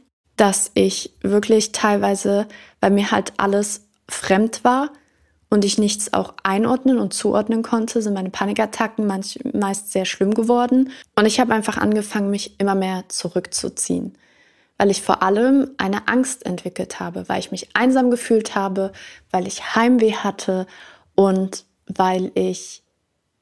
dass 0.40 0.70
ich 0.72 1.12
wirklich 1.20 1.72
teilweise, 1.72 2.48
weil 2.80 2.92
mir 2.92 3.10
halt 3.10 3.34
alles 3.36 3.82
fremd 4.08 4.64
war 4.64 4.90
und 5.50 5.66
ich 5.66 5.76
nichts 5.76 6.14
auch 6.14 6.32
einordnen 6.42 6.98
und 6.98 7.12
zuordnen 7.12 7.62
konnte, 7.62 8.00
sind 8.00 8.14
meine 8.14 8.30
Panikattacken 8.30 9.06
manch, 9.06 9.38
meist 9.52 9.92
sehr 9.92 10.06
schlimm 10.06 10.32
geworden. 10.32 10.92
Und 11.14 11.26
ich 11.26 11.40
habe 11.40 11.52
einfach 11.52 11.76
angefangen, 11.76 12.30
mich 12.30 12.58
immer 12.58 12.74
mehr 12.74 13.04
zurückzuziehen, 13.08 14.16
weil 14.78 14.90
ich 14.90 15.02
vor 15.02 15.22
allem 15.22 15.72
eine 15.76 16.08
Angst 16.08 16.46
entwickelt 16.46 17.00
habe, 17.00 17.28
weil 17.28 17.40
ich 17.40 17.50
mich 17.50 17.76
einsam 17.76 18.10
gefühlt 18.10 18.54
habe, 18.54 18.92
weil 19.30 19.46
ich 19.46 19.74
Heimweh 19.74 20.14
hatte 20.14 20.66
und 21.16 21.66
weil 21.86 22.32
ich 22.34 22.82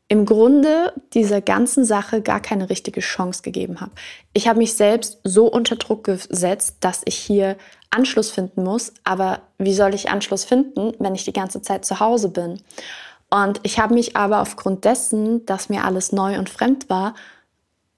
im 0.08 0.24
Grunde 0.24 0.92
dieser 1.12 1.42
ganzen 1.42 1.84
Sache 1.84 2.22
gar 2.22 2.40
keine 2.40 2.70
richtige 2.70 3.00
Chance 3.00 3.42
gegeben 3.42 3.80
habe. 3.80 3.92
Ich 4.32 4.48
habe 4.48 4.58
mich 4.58 4.74
selbst 4.74 5.18
so 5.22 5.46
unter 5.46 5.76
Druck 5.76 6.04
gesetzt, 6.04 6.78
dass 6.80 7.02
ich 7.04 7.16
hier 7.16 7.56
Anschluss 7.90 8.30
finden 8.30 8.64
muss. 8.64 8.94
Aber 9.04 9.40
wie 9.58 9.74
soll 9.74 9.94
ich 9.94 10.08
Anschluss 10.08 10.44
finden, 10.44 10.92
wenn 10.98 11.14
ich 11.14 11.24
die 11.24 11.32
ganze 11.32 11.60
Zeit 11.60 11.84
zu 11.84 12.00
Hause 12.00 12.30
bin? 12.30 12.60
Und 13.30 13.60
ich 13.62 13.78
habe 13.78 13.92
mich 13.92 14.16
aber 14.16 14.40
aufgrund 14.40 14.86
dessen, 14.86 15.44
dass 15.44 15.68
mir 15.68 15.84
alles 15.84 16.12
neu 16.12 16.38
und 16.38 16.48
fremd 16.48 16.88
war, 16.88 17.14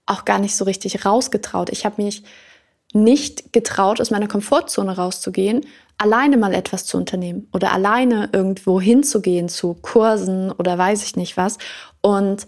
auch 0.07 0.25
gar 0.25 0.41
nicht 0.41 0.57
so 0.57 0.65
richtig 0.65 1.05
rausgetraut. 1.05 1.71
Ich 1.71 1.85
habe 1.85 2.03
mich 2.03 2.25
nicht 2.93 3.53
getraut, 3.53 4.01
aus 4.01 4.11
meiner 4.11 4.27
Komfortzone 4.27 4.97
rauszugehen, 4.97 5.65
alleine 6.01 6.37
mal 6.39 6.55
etwas 6.55 6.87
zu 6.87 6.97
unternehmen 6.97 7.49
oder 7.53 7.73
alleine 7.73 8.31
irgendwo 8.33 8.81
hinzugehen 8.81 9.49
zu 9.49 9.75
Kursen 9.75 10.51
oder 10.51 10.79
weiß 10.79 11.05
ich 11.05 11.17
nicht 11.17 11.37
was. 11.37 11.59
Und 12.01 12.47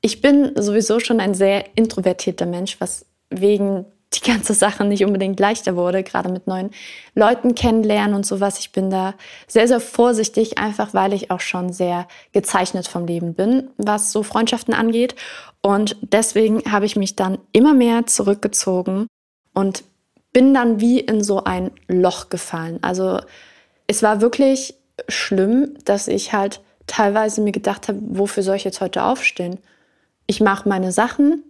ich 0.00 0.20
bin 0.20 0.52
sowieso 0.54 1.00
schon 1.00 1.20
ein 1.20 1.34
sehr 1.34 1.76
introvertierter 1.76 2.46
Mensch, 2.46 2.80
was 2.80 3.06
wegen 3.28 3.86
die 4.12 4.28
ganze 4.28 4.54
Sache 4.54 4.84
nicht 4.84 5.04
unbedingt 5.04 5.38
leichter 5.38 5.76
wurde, 5.76 6.02
gerade 6.02 6.30
mit 6.30 6.48
neuen 6.48 6.70
Leuten 7.14 7.54
kennenlernen 7.54 8.16
und 8.16 8.26
sowas. 8.26 8.58
Ich 8.58 8.72
bin 8.72 8.90
da 8.90 9.14
sehr, 9.46 9.68
sehr 9.68 9.78
vorsichtig, 9.78 10.58
einfach 10.58 10.94
weil 10.94 11.12
ich 11.12 11.30
auch 11.30 11.38
schon 11.38 11.72
sehr 11.72 12.08
gezeichnet 12.32 12.88
vom 12.88 13.06
Leben 13.06 13.34
bin, 13.34 13.70
was 13.78 14.10
so 14.10 14.24
Freundschaften 14.24 14.74
angeht. 14.74 15.14
Und 15.62 15.96
deswegen 16.02 16.60
habe 16.72 16.86
ich 16.86 16.96
mich 16.96 17.14
dann 17.14 17.38
immer 17.52 17.72
mehr 17.72 18.04
zurückgezogen 18.06 19.06
und 19.54 19.84
bin 20.32 20.54
dann 20.54 20.80
wie 20.80 21.00
in 21.00 21.22
so 21.22 21.44
ein 21.44 21.70
Loch 21.88 22.28
gefallen. 22.28 22.78
Also 22.82 23.20
es 23.86 24.02
war 24.02 24.20
wirklich 24.20 24.74
schlimm, 25.08 25.74
dass 25.84 26.08
ich 26.08 26.32
halt 26.32 26.60
teilweise 26.86 27.40
mir 27.40 27.52
gedacht 27.52 27.88
habe, 27.88 27.98
wofür 28.02 28.42
soll 28.42 28.56
ich 28.56 28.64
jetzt 28.64 28.80
heute 28.80 29.04
aufstehen? 29.04 29.58
Ich 30.26 30.40
mache 30.40 30.68
meine 30.68 30.92
Sachen, 30.92 31.42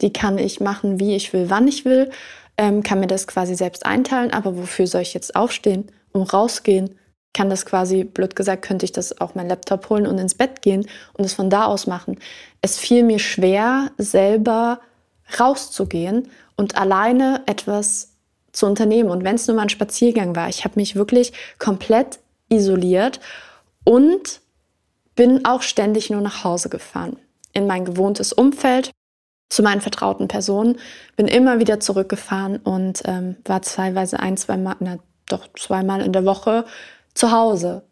die 0.00 0.12
kann 0.12 0.38
ich 0.38 0.60
machen, 0.60 1.00
wie 1.00 1.16
ich 1.16 1.32
will, 1.32 1.50
wann 1.50 1.68
ich 1.68 1.84
will, 1.84 2.10
ähm, 2.56 2.82
kann 2.82 3.00
mir 3.00 3.06
das 3.06 3.26
quasi 3.26 3.54
selbst 3.54 3.86
einteilen, 3.86 4.32
aber 4.32 4.56
wofür 4.56 4.86
soll 4.86 5.02
ich 5.02 5.14
jetzt 5.14 5.34
aufstehen, 5.34 5.90
um 6.12 6.22
rausgehen? 6.22 6.98
Kann 7.34 7.48
das 7.48 7.64
quasi, 7.64 8.04
blöd 8.04 8.36
gesagt, 8.36 8.62
könnte 8.62 8.84
ich 8.84 8.92
das 8.92 9.20
auch 9.20 9.34
mein 9.34 9.48
Laptop 9.48 9.88
holen 9.88 10.06
und 10.06 10.18
ins 10.18 10.34
Bett 10.34 10.60
gehen 10.60 10.86
und 11.14 11.24
es 11.24 11.32
von 11.32 11.48
da 11.48 11.64
aus 11.64 11.86
machen. 11.86 12.18
Es 12.60 12.78
fiel 12.78 13.04
mir 13.04 13.18
schwer, 13.18 13.90
selber 13.96 14.80
rauszugehen 15.40 16.28
und 16.56 16.76
alleine 16.76 17.42
etwas 17.46 18.11
zu 18.52 18.66
unternehmen. 18.66 19.10
Und 19.10 19.24
wenn 19.24 19.36
es 19.36 19.46
nur 19.46 19.56
mal 19.56 19.62
ein 19.62 19.68
Spaziergang 19.68 20.36
war, 20.36 20.48
ich 20.48 20.64
habe 20.64 20.74
mich 20.76 20.94
wirklich 20.94 21.32
komplett 21.58 22.18
isoliert 22.48 23.20
und 23.84 24.40
bin 25.14 25.44
auch 25.44 25.62
ständig 25.62 26.10
nur 26.10 26.20
nach 26.20 26.44
Hause 26.44 26.68
gefahren. 26.68 27.16
In 27.52 27.66
mein 27.66 27.84
gewohntes 27.84 28.32
Umfeld, 28.32 28.90
zu 29.50 29.62
meinen 29.62 29.82
vertrauten 29.82 30.28
Personen, 30.28 30.78
bin 31.16 31.28
immer 31.28 31.58
wieder 31.58 31.80
zurückgefahren 31.80 32.56
und 32.58 33.02
ähm, 33.04 33.36
war 33.44 33.60
teilweise 33.60 34.18
ein, 34.20 34.36
zwei 34.36 34.56
Mal, 34.56 34.76
na, 34.80 34.98
doch 35.26 35.48
zweimal 35.58 36.00
in 36.00 36.12
der 36.12 36.24
Woche 36.24 36.64
zu 37.14 37.32
Hause 37.32 37.82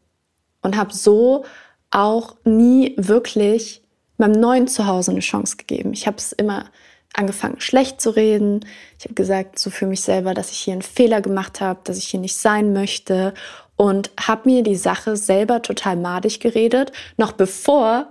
und 0.62 0.76
habe 0.76 0.94
so 0.94 1.44
auch 1.90 2.36
nie 2.44 2.94
wirklich 2.96 3.82
meinem 4.16 4.40
neuen 4.40 4.68
Zuhause 4.68 5.10
eine 5.10 5.20
Chance 5.20 5.56
gegeben. 5.56 5.92
Ich 5.92 6.06
habe 6.06 6.18
es 6.18 6.32
immer 6.32 6.66
angefangen, 7.14 7.60
schlecht 7.60 8.00
zu 8.00 8.10
reden. 8.10 8.64
Ich 8.98 9.04
habe 9.04 9.14
gesagt, 9.14 9.58
so 9.58 9.70
für 9.70 9.86
mich 9.86 10.00
selber, 10.00 10.34
dass 10.34 10.50
ich 10.50 10.58
hier 10.58 10.72
einen 10.72 10.82
Fehler 10.82 11.20
gemacht 11.20 11.60
habe, 11.60 11.80
dass 11.84 11.98
ich 11.98 12.06
hier 12.06 12.20
nicht 12.20 12.36
sein 12.36 12.72
möchte 12.72 13.34
und 13.76 14.10
habe 14.20 14.48
mir 14.48 14.62
die 14.62 14.76
Sache 14.76 15.16
selber 15.16 15.62
total 15.62 15.96
madig 15.96 16.40
geredet, 16.40 16.92
noch 17.16 17.32
bevor 17.32 18.10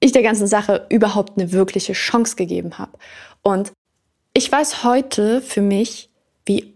ich 0.00 0.12
der 0.12 0.22
ganzen 0.22 0.46
Sache 0.46 0.86
überhaupt 0.90 1.38
eine 1.38 1.52
wirkliche 1.52 1.92
Chance 1.92 2.36
gegeben 2.36 2.78
habe. 2.78 2.92
Und 3.42 3.72
ich 4.34 4.50
weiß 4.50 4.84
heute 4.84 5.40
für 5.40 5.62
mich, 5.62 6.10
wie 6.46 6.74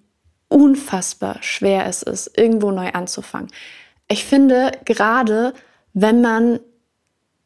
unfassbar 0.49 1.39
schwer 1.43 1.87
es 1.87 2.03
ist, 2.03 2.37
irgendwo 2.37 2.71
neu 2.73 2.91
anzufangen. 2.91 3.51
Ich 4.09 4.25
finde, 4.25 4.73
gerade 4.85 5.55
wenn 5.95 6.21
man 6.21 6.61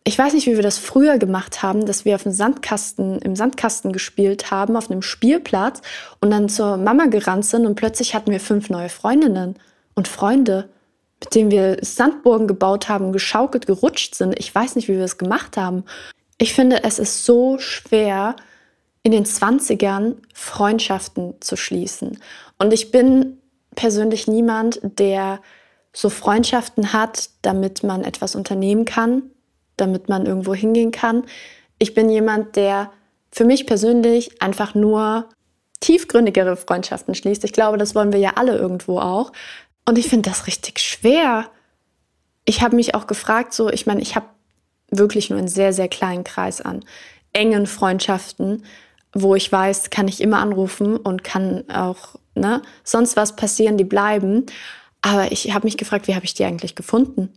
ich 0.07 0.17
weiß 0.17 0.35
nicht, 0.35 0.47
wie 0.47 0.55
wir 0.55 0.63
das 0.63 0.79
früher 0.79 1.19
gemacht 1.19 1.65
haben, 1.65 1.85
dass 1.85 2.05
wir 2.05 2.15
auf 2.15 2.23
dem 2.23 2.31
Sandkasten, 2.31 3.19
im 3.19 3.35
Sandkasten 3.35 3.93
gespielt 3.93 4.53
haben, 4.53 4.77
auf 4.77 4.89
einem 4.89 5.03
Spielplatz 5.03 5.83
und 6.21 6.31
dann 6.31 6.49
zur 6.49 6.77
Mama 6.77 7.07
gerannt 7.07 7.45
sind 7.45 7.67
und 7.67 7.75
plötzlich 7.75 8.15
hatten 8.15 8.31
wir 8.31 8.39
fünf 8.39 8.71
neue 8.71 8.89
Freundinnen 8.89 9.57
und 9.97 10.07
Freunde, 10.07 10.69
mit 11.19 11.35
denen 11.35 11.51
wir 11.51 11.79
Sandburgen 11.81 12.47
gebaut 12.47 12.89
haben, 12.89 13.11
geschaukelt, 13.11 13.67
gerutscht 13.67 14.15
sind. 14.15 14.39
Ich 14.39 14.55
weiß 14.55 14.77
nicht, 14.77 14.87
wie 14.87 14.93
wir 14.93 15.01
das 15.01 15.19
gemacht 15.19 15.57
haben. 15.57 15.83
Ich 16.39 16.55
finde, 16.55 16.85
es 16.85 17.01
ist 17.01 17.25
so 17.25 17.59
schwer, 17.59 18.37
in 19.03 19.11
den 19.11 19.25
20ern 19.25 20.19
Freundschaften 20.33 21.35
zu 21.41 21.57
schließen. 21.57 22.19
Und 22.59 22.73
ich 22.73 22.93
bin 22.93 23.39
persönlich 23.75 24.29
niemand, 24.29 24.79
der 24.83 25.41
so 25.93 26.11
Freundschaften 26.11 26.93
hat, 26.93 27.31
damit 27.43 27.83
man 27.83 28.05
etwas 28.05 28.37
unternehmen 28.37 28.85
kann, 28.85 29.31
damit 29.77 30.09
man 30.09 30.27
irgendwo 30.27 30.55
hingehen 30.55 30.91
kann. 30.91 31.25
Ich 31.79 31.95
bin 31.95 32.09
jemand, 32.09 32.57
der 32.57 32.91
für 33.31 33.45
mich 33.45 33.67
persönlich 33.67 34.41
einfach 34.41 34.75
nur 34.75 35.29
tiefgründigere 35.81 36.57
Freundschaften 36.57 37.15
schließt. 37.15 37.45
Ich 37.45 37.53
glaube, 37.53 37.77
das 37.77 37.95
wollen 37.95 38.13
wir 38.13 38.21
ja 38.21 38.33
alle 38.37 38.57
irgendwo 38.57 38.99
auch. 38.99 39.33
Und 39.87 39.99
ich 39.99 40.09
finde 40.09 40.31
das 40.31 40.47
richtig 40.47 40.79
schwer. 40.81 41.51
Ich 42.45 42.63
habe 42.63 42.77
mich 42.77 42.95
auch 42.95 43.07
gefragt, 43.07 43.53
so, 43.53 43.71
ich 43.71 43.87
meine, 43.87 44.01
ich 44.01 44.17
habe 44.17 44.27
wirklich 44.91 45.31
nur 45.31 45.39
einen 45.39 45.49
sehr, 45.49 45.73
sehr 45.73 45.89
kleinen 45.89 46.25
Kreis 46.25 46.61
an 46.61 46.85
engen 47.33 47.67
Freundschaften, 47.67 48.65
wo 49.13 49.35
ich 49.35 49.51
weiß, 49.53 49.91
kann 49.91 50.09
ich 50.09 50.21
immer 50.21 50.39
anrufen 50.39 50.97
und 50.97 51.23
kann 51.23 51.69
auch 51.71 52.17
ne, 52.35 52.63
sonst 52.83 53.17
was 53.17 53.37
passieren, 53.37 53.77
die 53.77 53.85
bleiben. 53.85 54.47
Aber 55.03 55.31
ich 55.33 55.53
habe 55.53 55.67
mich 55.67 55.77
gefragt, 55.77 56.09
wie 56.09 56.15
habe 56.15 56.25
ich 56.25 56.35
die 56.35 56.45
eigentlich 56.45 56.75
gefunden? 56.75 57.33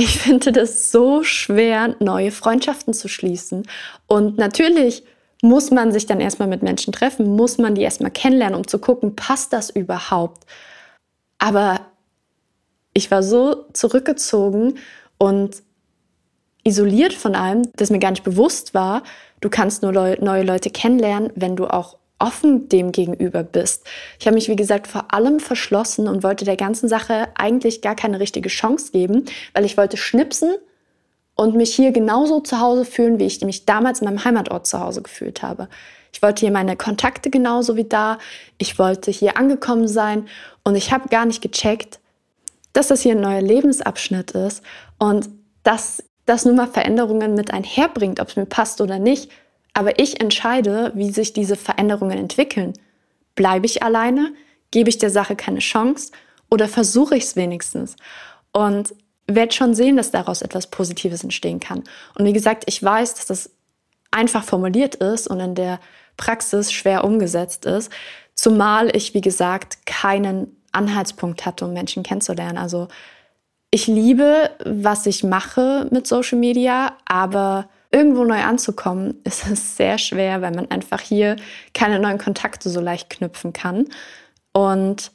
Ich 0.00 0.20
finde 0.20 0.52
das 0.52 0.92
so 0.92 1.24
schwer, 1.24 1.96
neue 1.98 2.30
Freundschaften 2.30 2.94
zu 2.94 3.08
schließen. 3.08 3.66
Und 4.06 4.38
natürlich 4.38 5.02
muss 5.42 5.72
man 5.72 5.90
sich 5.90 6.06
dann 6.06 6.20
erstmal 6.20 6.46
mit 6.46 6.62
Menschen 6.62 6.92
treffen, 6.92 7.34
muss 7.34 7.58
man 7.58 7.74
die 7.74 7.82
erstmal 7.82 8.12
kennenlernen, 8.12 8.56
um 8.56 8.66
zu 8.66 8.78
gucken, 8.78 9.16
passt 9.16 9.52
das 9.52 9.70
überhaupt. 9.70 10.46
Aber 11.38 11.80
ich 12.94 13.10
war 13.10 13.24
so 13.24 13.64
zurückgezogen 13.72 14.78
und 15.18 15.64
isoliert 16.62 17.12
von 17.12 17.34
allem, 17.34 17.62
dass 17.74 17.90
mir 17.90 17.98
gar 17.98 18.10
nicht 18.10 18.24
bewusst 18.24 18.74
war, 18.74 19.02
du 19.40 19.48
kannst 19.48 19.82
nur 19.82 19.90
neue 19.90 20.44
Leute 20.44 20.70
kennenlernen, 20.70 21.32
wenn 21.34 21.56
du 21.56 21.66
auch 21.66 21.98
offen 22.18 22.68
dem 22.68 22.92
gegenüber 22.92 23.42
bist. 23.42 23.86
Ich 24.18 24.26
habe 24.26 24.34
mich, 24.34 24.48
wie 24.48 24.56
gesagt, 24.56 24.86
vor 24.86 25.12
allem 25.14 25.40
verschlossen 25.40 26.08
und 26.08 26.22
wollte 26.22 26.44
der 26.44 26.56
ganzen 26.56 26.88
Sache 26.88 27.28
eigentlich 27.36 27.80
gar 27.80 27.94
keine 27.94 28.20
richtige 28.20 28.48
Chance 28.48 28.92
geben, 28.92 29.24
weil 29.54 29.64
ich 29.64 29.76
wollte 29.76 29.96
schnipsen 29.96 30.56
und 31.36 31.54
mich 31.54 31.74
hier 31.74 31.92
genauso 31.92 32.40
zu 32.40 32.58
Hause 32.60 32.84
fühlen, 32.84 33.20
wie 33.20 33.26
ich 33.26 33.40
mich 33.42 33.64
damals 33.64 34.00
in 34.00 34.06
meinem 34.06 34.24
Heimatort 34.24 34.66
zu 34.66 34.80
Hause 34.80 35.02
gefühlt 35.02 35.42
habe. 35.42 35.68
Ich 36.12 36.22
wollte 36.22 36.40
hier 36.40 36.50
meine 36.50 36.76
Kontakte 36.76 37.30
genauso 37.30 37.76
wie 37.76 37.84
da. 37.84 38.18
Ich 38.56 38.78
wollte 38.78 39.10
hier 39.10 39.36
angekommen 39.36 39.86
sein 39.86 40.26
und 40.64 40.74
ich 40.74 40.90
habe 40.90 41.08
gar 41.08 41.26
nicht 41.26 41.42
gecheckt, 41.42 42.00
dass 42.72 42.88
das 42.88 43.02
hier 43.02 43.12
ein 43.12 43.20
neuer 43.20 43.42
Lebensabschnitt 43.42 44.32
ist 44.32 44.62
und 44.98 45.28
dass 45.62 46.02
das 46.26 46.44
nun 46.44 46.56
mal 46.56 46.66
Veränderungen 46.66 47.34
mit 47.34 47.52
einherbringt, 47.52 48.20
ob 48.20 48.28
es 48.28 48.36
mir 48.36 48.46
passt 48.46 48.80
oder 48.80 48.98
nicht. 48.98 49.30
Aber 49.78 50.00
ich 50.00 50.20
entscheide, 50.20 50.90
wie 50.96 51.12
sich 51.12 51.34
diese 51.34 51.54
Veränderungen 51.54 52.18
entwickeln. 52.18 52.72
Bleibe 53.36 53.64
ich 53.66 53.84
alleine? 53.84 54.34
Gebe 54.72 54.90
ich 54.90 54.98
der 54.98 55.10
Sache 55.10 55.36
keine 55.36 55.60
Chance? 55.60 56.10
Oder 56.50 56.66
versuche 56.66 57.16
ich 57.16 57.22
es 57.22 57.36
wenigstens? 57.36 57.94
Und 58.50 58.92
werde 59.28 59.54
schon 59.54 59.76
sehen, 59.76 59.96
dass 59.96 60.10
daraus 60.10 60.42
etwas 60.42 60.66
Positives 60.66 61.22
entstehen 61.22 61.60
kann. 61.60 61.84
Und 62.18 62.24
wie 62.24 62.32
gesagt, 62.32 62.64
ich 62.66 62.82
weiß, 62.82 63.14
dass 63.14 63.26
das 63.26 63.50
einfach 64.10 64.42
formuliert 64.42 64.96
ist 64.96 65.28
und 65.28 65.38
in 65.38 65.54
der 65.54 65.78
Praxis 66.16 66.72
schwer 66.72 67.04
umgesetzt 67.04 67.64
ist, 67.64 67.92
zumal 68.34 68.96
ich, 68.96 69.14
wie 69.14 69.20
gesagt, 69.20 69.86
keinen 69.86 70.56
Anhaltspunkt 70.72 71.46
hatte, 71.46 71.66
um 71.66 71.72
Menschen 71.72 72.02
kennenzulernen. 72.02 72.58
Also 72.58 72.88
ich 73.70 73.86
liebe, 73.86 74.50
was 74.64 75.06
ich 75.06 75.22
mache 75.22 75.86
mit 75.92 76.08
Social 76.08 76.38
Media, 76.38 76.96
aber 77.06 77.68
irgendwo 77.90 78.24
neu 78.24 78.40
anzukommen, 78.40 79.20
ist 79.24 79.46
es 79.46 79.76
sehr 79.76 79.98
schwer, 79.98 80.42
weil 80.42 80.54
man 80.54 80.70
einfach 80.70 81.00
hier 81.00 81.36
keine 81.74 81.98
neuen 81.98 82.18
Kontakte 82.18 82.70
so 82.70 82.80
leicht 82.80 83.10
knüpfen 83.10 83.52
kann. 83.52 83.86
Und 84.52 85.12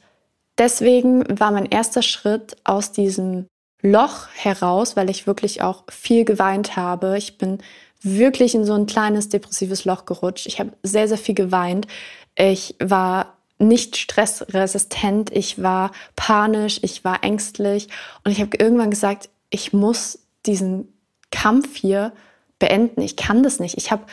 deswegen 0.58 1.24
war 1.38 1.50
mein 1.50 1.66
erster 1.66 2.02
Schritt 2.02 2.56
aus 2.64 2.92
diesem 2.92 3.46
Loch 3.82 4.28
heraus, 4.34 4.96
weil 4.96 5.10
ich 5.10 5.26
wirklich 5.26 5.60
auch 5.60 5.84
viel 5.90 6.24
geweint 6.24 6.76
habe. 6.76 7.18
Ich 7.18 7.36
bin 7.36 7.58
wirklich 8.00 8.54
in 8.54 8.64
so 8.64 8.72
ein 8.74 8.86
kleines 8.86 9.28
depressives 9.28 9.84
Loch 9.84 10.06
gerutscht. 10.06 10.46
Ich 10.46 10.58
habe 10.58 10.72
sehr, 10.82 11.08
sehr 11.08 11.18
viel 11.18 11.34
geweint. 11.34 11.86
Ich 12.36 12.76
war 12.82 13.34
nicht 13.58 13.96
stressresistent, 13.96 15.30
ich 15.30 15.62
war 15.62 15.92
panisch, 16.16 16.80
ich 16.82 17.04
war 17.04 17.22
ängstlich 17.22 17.88
und 18.24 18.32
ich 18.32 18.40
habe 18.40 18.56
irgendwann 18.56 18.90
gesagt, 18.90 19.28
ich 19.50 19.72
muss 19.72 20.18
diesen 20.44 20.92
Kampf 21.30 21.76
hier 21.76 22.12
beenden. 22.58 23.00
Ich 23.02 23.16
kann 23.16 23.42
das 23.42 23.60
nicht. 23.60 23.76
Ich 23.76 23.90
habe 23.90 24.04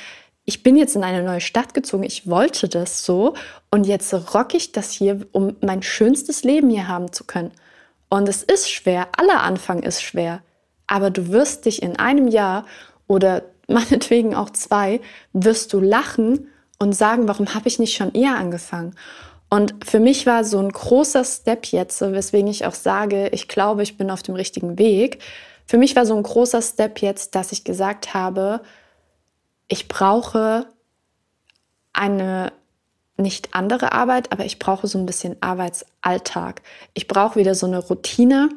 ich 0.46 0.64
bin 0.64 0.76
jetzt 0.76 0.96
in 0.96 1.04
eine 1.04 1.24
neue 1.24 1.42
Stadt 1.42 1.74
gezogen, 1.74 2.04
ich 2.04 2.28
wollte 2.28 2.68
das 2.68 3.06
so 3.06 3.36
und 3.70 3.86
jetzt 3.86 4.14
rock 4.34 4.54
ich 4.54 4.72
das 4.72 4.92
hier, 4.92 5.22
um 5.32 5.56
mein 5.62 5.84
schönstes 5.84 6.44
Leben 6.44 6.70
hier 6.70 6.88
haben 6.88 7.12
zu 7.12 7.26
können. 7.26 7.52
Und 8.10 8.28
es 8.28 8.44
ist 8.44 8.70
schwer, 8.70 9.08
aller 9.18 9.44
Anfang 9.44 9.84
ist 9.84 10.02
schwer, 10.02 10.42
aber 10.88 11.10
du 11.12 11.30
wirst 11.30 11.66
dich 11.66 11.82
in 11.82 11.98
einem 11.98 12.28
Jahr 12.28 12.66
oder 13.08 13.44
meinetwegen 13.68 14.36
auch 14.36 14.50
zwei, 14.50 15.00
wirst 15.32 15.72
du 15.74 15.80
lachen 15.80 16.50
und 16.80 16.94
sagen, 16.94 17.28
warum 17.28 17.54
habe 17.54 17.68
ich 17.68 17.80
nicht 17.80 17.96
schon 17.96 18.14
eher 18.14 18.36
angefangen? 18.36 18.96
Und 19.50 19.76
für 19.86 20.00
mich 20.00 20.26
war 20.26 20.44
so 20.44 20.60
ein 20.60 20.70
großer 20.70 21.24
Step 21.24 21.68
jetzt, 21.68 22.02
weswegen 22.02 22.48
ich 22.48 22.66
auch 22.66 22.74
sage, 22.74 23.30
ich 23.30 23.48
glaube, 23.48 23.84
ich 23.84 23.98
bin 23.98 24.10
auf 24.10 24.24
dem 24.24 24.36
richtigen 24.36 24.80
Weg. 24.80 25.22
Für 25.72 25.78
mich 25.78 25.96
war 25.96 26.06
so 26.06 26.18
ein 26.18 26.24
großer 26.24 26.62
Step 26.62 27.00
jetzt, 27.00 27.34
dass 27.34 27.54
ich 27.54 27.64
gesagt 27.64 28.14
habe, 28.14 28.60
ich 29.70 29.88
brauche 29.88 30.66
eine 31.94 32.52
nicht 33.16 33.56
andere 33.56 33.94
Arbeit, 33.94 34.34
aber 34.34 34.44
ich 34.44 34.60
brauche 34.60 34.88
so 34.88 34.98
ein 34.98 35.06
bisschen 35.06 35.38
Arbeitsalltag. 35.40 36.62
Ich 36.94 37.08
brauche 37.08 37.40
wieder 37.40 37.56
so 37.56 37.68
eine 37.68 37.80
Routine, 37.80 38.50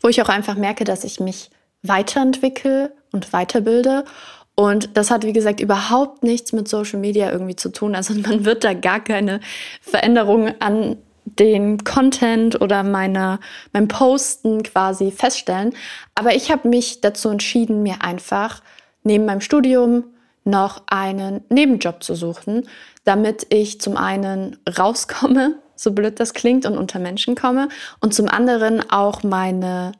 wo 0.00 0.08
ich 0.08 0.22
auch 0.22 0.30
einfach 0.30 0.54
merke, 0.54 0.84
dass 0.84 1.04
ich 1.04 1.20
mich 1.20 1.50
weiterentwickle 1.82 2.94
und 3.12 3.34
weiterbilde. 3.34 4.06
Und 4.54 4.96
das 4.96 5.10
hat, 5.10 5.24
wie 5.24 5.34
gesagt, 5.34 5.60
überhaupt 5.60 6.22
nichts 6.22 6.54
mit 6.54 6.66
Social 6.66 6.98
Media 6.98 7.30
irgendwie 7.30 7.56
zu 7.56 7.68
tun. 7.68 7.94
Also 7.94 8.14
man 8.26 8.46
wird 8.46 8.64
da 8.64 8.72
gar 8.72 9.00
keine 9.00 9.40
Veränderung 9.82 10.58
an 10.62 10.96
den 11.36 11.84
Content 11.84 12.60
oder 12.60 12.82
meiner, 12.82 13.40
meinem 13.72 13.88
Posten 13.88 14.62
quasi 14.62 15.10
feststellen. 15.10 15.74
Aber 16.14 16.34
ich 16.34 16.50
habe 16.50 16.68
mich 16.68 17.00
dazu 17.00 17.28
entschieden, 17.28 17.82
mir 17.82 18.02
einfach 18.02 18.62
neben 19.02 19.24
meinem 19.24 19.40
Studium 19.40 20.04
noch 20.44 20.82
einen 20.86 21.42
Nebenjob 21.50 22.02
zu 22.02 22.14
suchen, 22.14 22.66
damit 23.04 23.46
ich 23.50 23.80
zum 23.80 23.96
einen 23.96 24.56
rauskomme, 24.78 25.56
so 25.76 25.92
blöd 25.92 26.18
das 26.18 26.34
klingt, 26.34 26.66
und 26.66 26.76
unter 26.76 26.98
Menschen 26.98 27.34
komme 27.36 27.68
und 28.00 28.12
zum 28.14 28.28
anderen 28.28 28.90
auch 28.90 29.22
meine 29.22 29.92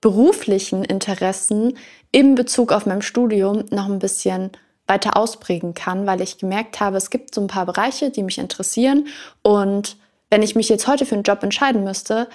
beruflichen 0.00 0.84
Interessen 0.84 1.78
im 2.10 2.34
Bezug 2.34 2.72
auf 2.72 2.86
mein 2.86 3.02
Studium 3.02 3.64
noch 3.70 3.88
ein 3.88 4.00
bisschen 4.00 4.50
weiter 4.86 5.16
ausprägen 5.16 5.74
kann, 5.74 6.06
weil 6.06 6.20
ich 6.20 6.38
gemerkt 6.38 6.80
habe, 6.80 6.96
es 6.96 7.08
gibt 7.08 7.34
so 7.34 7.40
ein 7.40 7.46
paar 7.46 7.66
Bereiche, 7.66 8.10
die 8.10 8.22
mich 8.22 8.38
interessieren 8.38 9.06
und 9.42 9.96
wenn 10.32 10.42
ich 10.42 10.56
mich 10.56 10.70
jetzt 10.70 10.86
heute 10.86 11.04
für 11.04 11.14
einen 11.14 11.24
Job 11.24 11.42
entscheiden 11.42 11.84
müsste, 11.84 12.26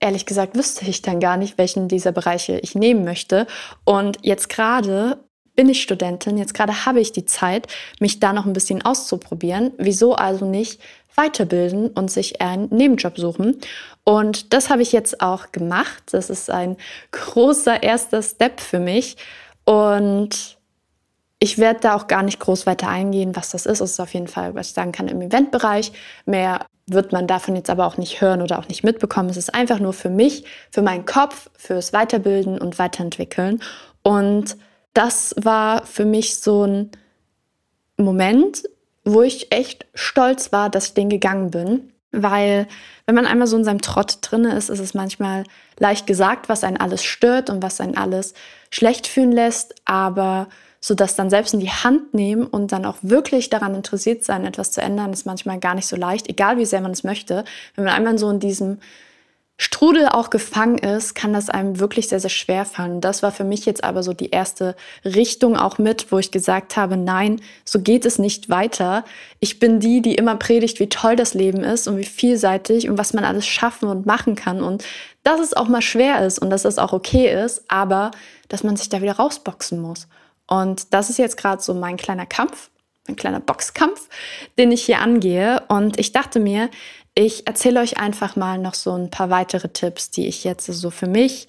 ehrlich 0.00 0.24
gesagt 0.24 0.56
wüsste 0.56 0.86
ich 0.86 1.02
dann 1.02 1.20
gar 1.20 1.36
nicht, 1.36 1.58
welchen 1.58 1.88
dieser 1.88 2.10
Bereiche 2.10 2.58
ich 2.60 2.74
nehmen 2.74 3.04
möchte. 3.04 3.46
Und 3.84 4.16
jetzt 4.22 4.48
gerade 4.48 5.18
bin 5.54 5.68
ich 5.68 5.82
Studentin, 5.82 6.38
jetzt 6.38 6.54
gerade 6.54 6.86
habe 6.86 7.00
ich 7.00 7.12
die 7.12 7.26
Zeit, 7.26 7.66
mich 8.00 8.18
da 8.18 8.32
noch 8.32 8.46
ein 8.46 8.54
bisschen 8.54 8.82
auszuprobieren. 8.82 9.72
Wieso 9.76 10.14
also 10.14 10.46
nicht 10.46 10.80
weiterbilden 11.16 11.88
und 11.88 12.10
sich 12.10 12.40
einen 12.40 12.70
Nebenjob 12.70 13.18
suchen? 13.18 13.58
Und 14.04 14.54
das 14.54 14.70
habe 14.70 14.80
ich 14.80 14.92
jetzt 14.92 15.20
auch 15.20 15.52
gemacht. 15.52 16.02
Das 16.12 16.30
ist 16.30 16.50
ein 16.50 16.78
großer 17.10 17.82
erster 17.82 18.22
Step 18.22 18.58
für 18.58 18.78
mich. 18.78 19.18
Und 19.66 20.56
ich 21.44 21.58
werde 21.58 21.80
da 21.80 21.94
auch 21.94 22.06
gar 22.06 22.22
nicht 22.22 22.40
groß 22.40 22.64
weiter 22.64 22.88
eingehen, 22.88 23.36
was 23.36 23.50
das 23.50 23.66
ist. 23.66 23.82
Es 23.82 23.90
ist 23.92 24.00
auf 24.00 24.14
jeden 24.14 24.28
Fall, 24.28 24.54
was 24.54 24.68
ich 24.68 24.72
sagen 24.72 24.92
kann, 24.92 25.08
im 25.08 25.20
Eventbereich. 25.20 25.92
Mehr 26.24 26.64
wird 26.86 27.12
man 27.12 27.26
davon 27.26 27.54
jetzt 27.54 27.68
aber 27.68 27.84
auch 27.84 27.98
nicht 27.98 28.22
hören 28.22 28.40
oder 28.40 28.58
auch 28.58 28.68
nicht 28.68 28.82
mitbekommen. 28.82 29.28
Es 29.28 29.36
ist 29.36 29.54
einfach 29.54 29.78
nur 29.78 29.92
für 29.92 30.08
mich, 30.08 30.46
für 30.70 30.80
meinen 30.80 31.04
Kopf, 31.04 31.50
fürs 31.54 31.92
Weiterbilden 31.92 32.58
und 32.58 32.78
Weiterentwickeln. 32.78 33.60
Und 34.02 34.56
das 34.94 35.34
war 35.36 35.84
für 35.84 36.06
mich 36.06 36.36
so 36.40 36.64
ein 36.64 36.90
Moment, 37.98 38.62
wo 39.04 39.20
ich 39.20 39.52
echt 39.52 39.84
stolz 39.92 40.50
war, 40.50 40.70
dass 40.70 40.86
ich 40.86 40.94
den 40.94 41.10
gegangen 41.10 41.50
bin. 41.50 41.92
Weil 42.10 42.68
wenn 43.04 43.16
man 43.16 43.26
einmal 43.26 43.48
so 43.48 43.58
in 43.58 43.64
seinem 43.64 43.82
Trott 43.82 44.16
drinne 44.22 44.56
ist, 44.56 44.70
ist 44.70 44.80
es 44.80 44.94
manchmal 44.94 45.44
leicht 45.78 46.06
gesagt, 46.06 46.48
was 46.48 46.64
einen 46.64 46.78
alles 46.78 47.04
stört 47.04 47.50
und 47.50 47.62
was 47.62 47.82
einen 47.82 47.98
alles 47.98 48.32
schlecht 48.70 49.06
fühlen 49.06 49.32
lässt. 49.32 49.74
Aber 49.84 50.48
so 50.84 50.94
das 50.94 51.16
dann 51.16 51.30
selbst 51.30 51.54
in 51.54 51.60
die 51.60 51.70
Hand 51.70 52.12
nehmen 52.12 52.46
und 52.46 52.70
dann 52.70 52.84
auch 52.84 52.98
wirklich 53.00 53.48
daran 53.48 53.74
interessiert 53.74 54.22
sein, 54.22 54.44
etwas 54.44 54.70
zu 54.70 54.82
ändern, 54.82 55.14
ist 55.14 55.24
manchmal 55.24 55.58
gar 55.58 55.74
nicht 55.74 55.86
so 55.86 55.96
leicht, 55.96 56.28
egal 56.28 56.58
wie 56.58 56.66
sehr 56.66 56.82
man 56.82 56.90
es 56.90 57.04
möchte. 57.04 57.46
Wenn 57.74 57.84
man 57.84 57.94
einmal 57.94 58.18
so 58.18 58.28
in 58.28 58.38
diesem 58.38 58.80
Strudel 59.56 60.08
auch 60.08 60.28
gefangen 60.28 60.76
ist, 60.76 61.14
kann 61.14 61.32
das 61.32 61.48
einem 61.48 61.80
wirklich 61.80 62.08
sehr, 62.08 62.20
sehr 62.20 62.28
schwer 62.28 62.66
fallen. 62.66 63.00
Das 63.00 63.22
war 63.22 63.32
für 63.32 63.44
mich 63.44 63.64
jetzt 63.64 63.82
aber 63.82 64.02
so 64.02 64.12
die 64.12 64.28
erste 64.28 64.76
Richtung 65.06 65.56
auch 65.56 65.78
mit, 65.78 66.12
wo 66.12 66.18
ich 66.18 66.30
gesagt 66.30 66.76
habe, 66.76 66.98
nein, 66.98 67.40
so 67.64 67.80
geht 67.80 68.04
es 68.04 68.18
nicht 68.18 68.50
weiter. 68.50 69.06
Ich 69.40 69.60
bin 69.60 69.80
die, 69.80 70.02
die 70.02 70.16
immer 70.16 70.34
predigt, 70.34 70.80
wie 70.80 70.90
toll 70.90 71.16
das 71.16 71.32
Leben 71.32 71.64
ist 71.64 71.88
und 71.88 71.96
wie 71.96 72.04
vielseitig 72.04 72.90
und 72.90 72.98
was 72.98 73.14
man 73.14 73.24
alles 73.24 73.46
schaffen 73.46 73.88
und 73.88 74.04
machen 74.04 74.34
kann 74.34 74.62
und 74.62 74.84
dass 75.22 75.40
es 75.40 75.54
auch 75.54 75.68
mal 75.68 75.80
schwer 75.80 76.26
ist 76.26 76.40
und 76.40 76.50
dass 76.50 76.66
es 76.66 76.76
auch 76.76 76.92
okay 76.92 77.32
ist, 77.42 77.64
aber 77.68 78.10
dass 78.48 78.64
man 78.64 78.76
sich 78.76 78.90
da 78.90 79.00
wieder 79.00 79.16
rausboxen 79.16 79.80
muss. 79.80 80.08
Und 80.46 80.92
das 80.92 81.10
ist 81.10 81.18
jetzt 81.18 81.36
gerade 81.36 81.62
so 81.62 81.74
mein 81.74 81.96
kleiner 81.96 82.26
Kampf, 82.26 82.70
mein 83.06 83.16
kleiner 83.16 83.40
Boxkampf, 83.40 84.08
den 84.58 84.72
ich 84.72 84.84
hier 84.84 85.00
angehe. 85.00 85.62
Und 85.68 85.98
ich 85.98 86.12
dachte 86.12 86.40
mir, 86.40 86.70
ich 87.14 87.46
erzähle 87.46 87.80
euch 87.80 87.98
einfach 87.98 88.36
mal 88.36 88.58
noch 88.58 88.74
so 88.74 88.92
ein 88.92 89.10
paar 89.10 89.30
weitere 89.30 89.68
Tipps, 89.68 90.10
die 90.10 90.26
ich 90.26 90.44
jetzt 90.44 90.66
so 90.66 90.90
für 90.90 91.06
mich 91.06 91.48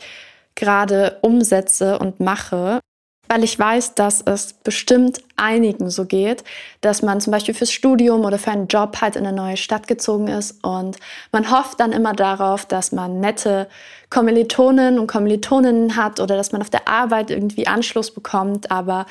gerade 0.56 1.18
umsetze 1.22 2.00
und 2.00 2.20
mache, 2.20 2.80
weil 3.28 3.44
ich 3.44 3.58
weiß, 3.58 3.96
dass 3.96 4.22
es 4.22 4.54
bestimmt 4.54 5.20
einigen 5.36 5.90
so 5.90 6.06
geht, 6.06 6.44
dass 6.82 7.02
man 7.02 7.22
zum 7.22 7.32
Beispiel 7.32 7.54
fürs 7.54 7.72
Studium 7.72 8.26
oder 8.26 8.38
für 8.38 8.52
einen 8.52 8.68
Job 8.68 9.02
halt 9.02 9.16
in 9.16 9.26
eine 9.26 9.36
neue 9.36 9.58
Stadt 9.58 9.88
gezogen 9.88 10.28
ist. 10.28 10.64
Und 10.64 10.98
man 11.32 11.52
hofft 11.52 11.80
dann 11.80 11.92
immer 11.92 12.14
darauf, 12.14 12.66
dass 12.66 12.92
man 12.92 13.20
nette 13.20 13.68
Kommilitonen 14.10 15.00
und 15.00 15.08
Kommilitoninnen 15.08 15.96
hat 15.96 16.20
oder 16.20 16.36
dass 16.38 16.52
man 16.52 16.62
auf 16.62 16.70
der 16.70 16.88
Arbeit 16.88 17.32
irgendwie 17.32 17.68
Anschluss 17.68 18.12
bekommt, 18.12 18.72
aber 18.72 19.06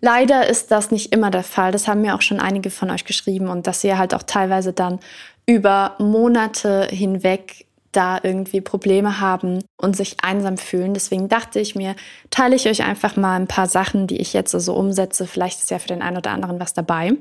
Leider 0.00 0.46
ist 0.46 0.70
das 0.70 0.90
nicht 0.90 1.14
immer 1.14 1.30
der 1.30 1.42
Fall. 1.42 1.72
Das 1.72 1.88
haben 1.88 2.02
mir 2.02 2.14
auch 2.14 2.20
schon 2.20 2.38
einige 2.38 2.68
von 2.68 2.90
euch 2.90 3.06
geschrieben. 3.06 3.48
Und 3.48 3.66
dass 3.66 3.82
ihr 3.84 3.96
halt 3.96 4.12
auch 4.12 4.22
teilweise 4.22 4.74
dann 4.74 5.00
über 5.46 5.94
Monate 5.98 6.88
hinweg 6.90 7.64
da 7.96 8.18
irgendwie 8.22 8.60
Probleme 8.60 9.20
haben 9.20 9.64
und 9.76 9.96
sich 9.96 10.16
einsam 10.22 10.58
fühlen. 10.58 10.94
Deswegen 10.94 11.28
dachte 11.28 11.60
ich 11.60 11.74
mir, 11.74 11.94
teile 12.30 12.56
ich 12.56 12.68
euch 12.68 12.82
einfach 12.82 13.16
mal 13.16 13.36
ein 13.36 13.48
paar 13.48 13.68
Sachen, 13.68 14.06
die 14.06 14.18
ich 14.18 14.32
jetzt 14.32 14.52
so 14.52 14.74
umsetze. 14.74 15.26
Vielleicht 15.26 15.60
ist 15.60 15.70
ja 15.70 15.78
für 15.78 15.88
den 15.88 16.02
einen 16.02 16.18
oder 16.18 16.30
anderen 16.30 16.60
was 16.60 16.74
dabei. 16.74 17.12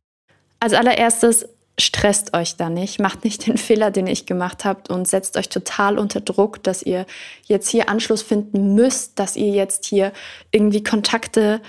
Als 0.59 0.73
allererstes 0.73 1.47
stresst 1.79 2.35
euch 2.35 2.55
da 2.55 2.69
nicht, 2.69 2.99
macht 2.99 3.23
nicht 3.23 3.47
den 3.47 3.57
Fehler, 3.57 3.91
den 3.91 4.07
ich 4.07 4.25
gemacht 4.25 4.65
habe 4.65 4.93
und 4.93 5.07
setzt 5.07 5.37
euch 5.37 5.49
total 5.49 5.97
unter 5.97 6.21
Druck, 6.21 6.63
dass 6.63 6.83
ihr 6.83 7.05
jetzt 7.45 7.69
hier 7.69 7.89
Anschluss 7.89 8.21
finden 8.21 8.75
müsst, 8.75 9.19
dass 9.19 9.35
ihr 9.35 9.51
jetzt 9.51 9.85
hier 9.85 10.11
irgendwie 10.51 10.83
Kontakte 10.83 11.61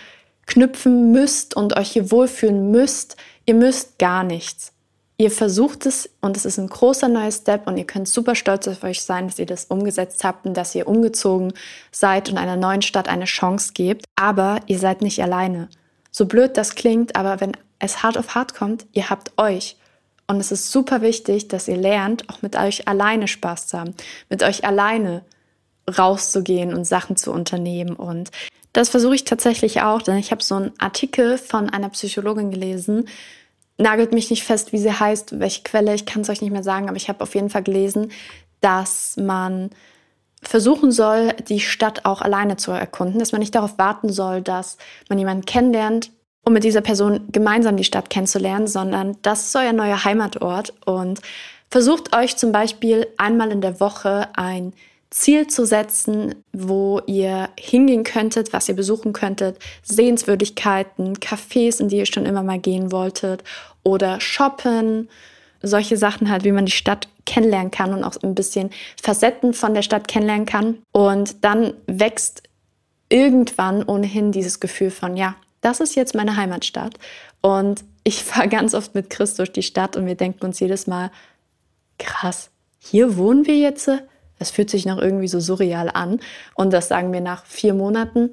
knüpfen 0.47 1.11
müsst 1.11 1.57
und 1.57 1.77
euch 1.77 1.93
hier 1.93 2.11
wohlfühlen 2.11 2.71
müsst. 2.71 3.17
Ihr 3.47 3.55
müsst 3.55 3.99
gar 3.99 4.25
nichts 4.25 4.73
ihr 5.16 5.31
versucht 5.31 5.87
es 5.87 6.11
und 6.20 6.37
es 6.37 6.44
ist 6.44 6.59
ein 6.59 6.68
großer 6.68 7.09
neuer 7.09 7.31
Step 7.31 7.66
und 7.66 7.77
ihr 7.77 7.87
könnt 7.87 8.09
super 8.09 8.35
stolz 8.35 8.66
auf 8.66 8.83
euch 8.83 9.03
sein, 9.03 9.29
dass 9.29 9.38
ihr 9.38 9.46
das 9.46 9.66
umgesetzt 9.66 10.24
habt 10.24 10.46
und 10.46 10.55
dass 10.55 10.74
ihr 10.74 10.88
umgezogen 10.88 11.53
seid 11.92 12.29
und 12.31 12.38
einer 12.38 12.57
neuen 12.57 12.83
Stadt 12.83 13.09
eine 13.09 13.27
Chance 13.27 13.72
gebt. 13.74 14.05
Aber 14.16 14.61
ihr 14.66 14.79
seid 14.79 15.03
nicht 15.03 15.22
alleine. 15.22 15.68
So 16.11 16.27
blöd 16.27 16.57
das 16.57 16.74
klingt, 16.74 17.16
aber 17.16 17.40
wenn 17.40 17.53
es 17.79 18.03
hart 18.03 18.18
auf 18.18 18.35
hart 18.35 18.55
kommt, 18.55 18.87
ihr 18.92 19.11
habt 19.11 19.33
euch. 19.37 19.77
Und 20.27 20.40
es 20.40 20.50
ist 20.50 20.70
super 20.70 21.03
wichtig, 21.03 21.48
dass 21.48 21.68
ihr 21.68 21.77
lernt, 21.77 22.29
auch 22.31 22.40
mit 22.42 22.57
euch 22.57 22.88
alleine 22.88 23.29
Spaß 23.29 23.66
zu 23.66 23.79
haben, 23.79 23.94
mit 24.31 24.42
euch 24.42 24.64
alleine 24.64 25.22
rauszugehen 25.87 26.72
und 26.72 26.87
Sachen 26.87 27.16
zu 27.16 27.31
unternehmen. 27.31 27.94
Und 27.94 28.31
das 28.72 28.88
versuche 28.88 29.14
ich 29.14 29.24
tatsächlich 29.24 29.83
auch, 29.83 30.03
denn 30.03 30.16
ich 30.16 30.31
habe 30.31 30.42
so 30.42 30.55
einen 30.55 30.72
Artikel 30.79 31.37
von 31.37 31.68
einer 31.68 31.90
Psychologin 31.90 32.50
gelesen, 32.50 33.07
nagelt 33.78 34.12
mich 34.12 34.30
nicht 34.30 34.44
fest, 34.44 34.72
wie 34.72 34.78
sie 34.78 34.92
heißt, 34.92 35.38
welche 35.40 35.62
Quelle, 35.62 35.94
ich 35.94 36.06
kann 36.06 36.22
es 36.22 36.30
euch 36.30 36.40
nicht 36.40 36.52
mehr 36.52 36.62
sagen, 36.62 36.88
aber 36.88 36.96
ich 36.96 37.08
habe 37.08 37.22
auf 37.22 37.34
jeden 37.34 37.50
Fall 37.50 37.62
gelesen, 37.62 38.12
dass 38.60 39.16
man 39.16 39.70
versuchen 40.42 40.92
soll, 40.92 41.32
die 41.48 41.60
Stadt 41.60 42.04
auch 42.04 42.20
alleine 42.20 42.56
zu 42.56 42.70
erkunden, 42.70 43.18
dass 43.18 43.32
man 43.32 43.40
nicht 43.40 43.54
darauf 43.54 43.78
warten 43.78 44.12
soll, 44.12 44.42
dass 44.42 44.76
man 45.08 45.18
jemanden 45.18 45.46
kennenlernt, 45.46 46.10
um 46.44 46.52
mit 46.52 46.64
dieser 46.64 46.82
Person 46.82 47.28
gemeinsam 47.32 47.76
die 47.76 47.84
Stadt 47.84 48.10
kennenzulernen, 48.10 48.66
sondern 48.66 49.16
das 49.22 49.46
ist 49.46 49.56
euer 49.56 49.72
neuer 49.72 50.04
Heimatort 50.04 50.74
und 50.84 51.20
versucht 51.70 52.14
euch 52.14 52.37
zum 52.37 52.52
Beispiel 52.52 53.06
einmal 53.16 53.50
in 53.50 53.60
der 53.60 53.80
Woche 53.80 54.28
ein 54.34 54.74
Ziel 55.14 55.46
zu 55.46 55.64
setzen, 55.64 56.35
wo 56.53 57.00
ihr 57.07 57.48
hingehen 57.57 58.03
könntet, 58.03 58.53
was 58.53 58.68
ihr 58.68 58.74
besuchen 58.74 59.12
könntet, 59.12 59.61
Sehenswürdigkeiten, 59.85 61.14
Cafés, 61.18 61.81
in 61.81 61.87
die 61.87 61.98
ihr 61.98 62.07
schon 62.07 62.27
immer 62.27 62.42
mal 62.42 62.59
gehen 62.59 62.90
wolltet 62.90 63.44
oder 63.85 64.20
shoppen, 64.20 65.09
solche 65.62 65.96
Sachen 65.96 66.33
halt, 66.33 66.42
wie 66.42 66.50
man 66.50 66.66
die 66.66 66.72
Stadt 66.72 67.07
kennenlernen 67.27 67.70
kann 67.70 67.94
und 67.94 68.03
auch 68.03 68.20
ein 68.24 68.35
bisschen 68.35 68.70
Facetten 69.00 69.55
von 69.55 69.72
der 69.72 69.83
Stadt 69.83 70.09
kennenlernen 70.09 70.46
kann. 70.46 70.79
Und 70.90 71.44
dann 71.44 71.74
wächst 71.87 72.42
irgendwann 73.09 73.85
ohnehin 73.85 74.33
dieses 74.33 74.59
Gefühl 74.59 74.90
von, 74.90 75.16
ja, 75.16 75.37
das 75.61 75.79
ist 75.79 75.94
jetzt 75.94 76.16
meine 76.16 76.37
Heimatstadt. 76.37 76.98
Und 77.40 77.85
ich 78.03 78.24
fahre 78.24 78.48
ganz 78.48 78.74
oft 78.74 78.96
mit 78.96 79.11
Chris 79.11 79.37
durch 79.37 79.53
die 79.53 79.62
Stadt 79.62 79.96
und 79.96 80.07
wir 80.07 80.16
denken 80.16 80.44
uns 80.44 80.59
jedes 80.59 80.88
Mal, 80.88 81.12
krass, 82.00 82.50
hier 82.81 83.16
wohnen 83.16 83.46
wir 83.46 83.57
jetzt? 83.57 83.88
Es 84.38 84.51
fühlt 84.51 84.70
sich 84.70 84.87
noch 84.87 84.99
irgendwie 84.99 85.29
so 85.29 85.40
surreal 85.40 85.90
an. 85.92 86.20
Und 86.55 86.73
das 86.73 86.88
sagen 86.88 87.12
wir 87.12 87.20
nach 87.20 87.44
vier 87.47 87.75
Monaten. 87.75 88.31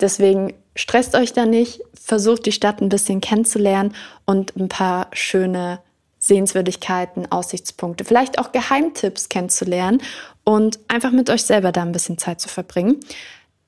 Deswegen 0.00 0.54
stresst 0.76 1.14
euch 1.14 1.32
da 1.32 1.46
nicht, 1.46 1.80
versucht 1.94 2.46
die 2.46 2.52
Stadt 2.52 2.80
ein 2.80 2.88
bisschen 2.88 3.20
kennenzulernen 3.20 3.94
und 4.24 4.56
ein 4.56 4.68
paar 4.68 5.08
schöne 5.12 5.80
Sehenswürdigkeiten, 6.18 7.30
Aussichtspunkte, 7.30 8.04
vielleicht 8.04 8.38
auch 8.38 8.50
Geheimtipps 8.52 9.28
kennenzulernen 9.28 10.00
und 10.42 10.78
einfach 10.88 11.12
mit 11.12 11.28
euch 11.28 11.44
selber 11.44 11.70
da 11.70 11.82
ein 11.82 11.92
bisschen 11.92 12.18
Zeit 12.18 12.40
zu 12.40 12.48
verbringen. 12.48 13.00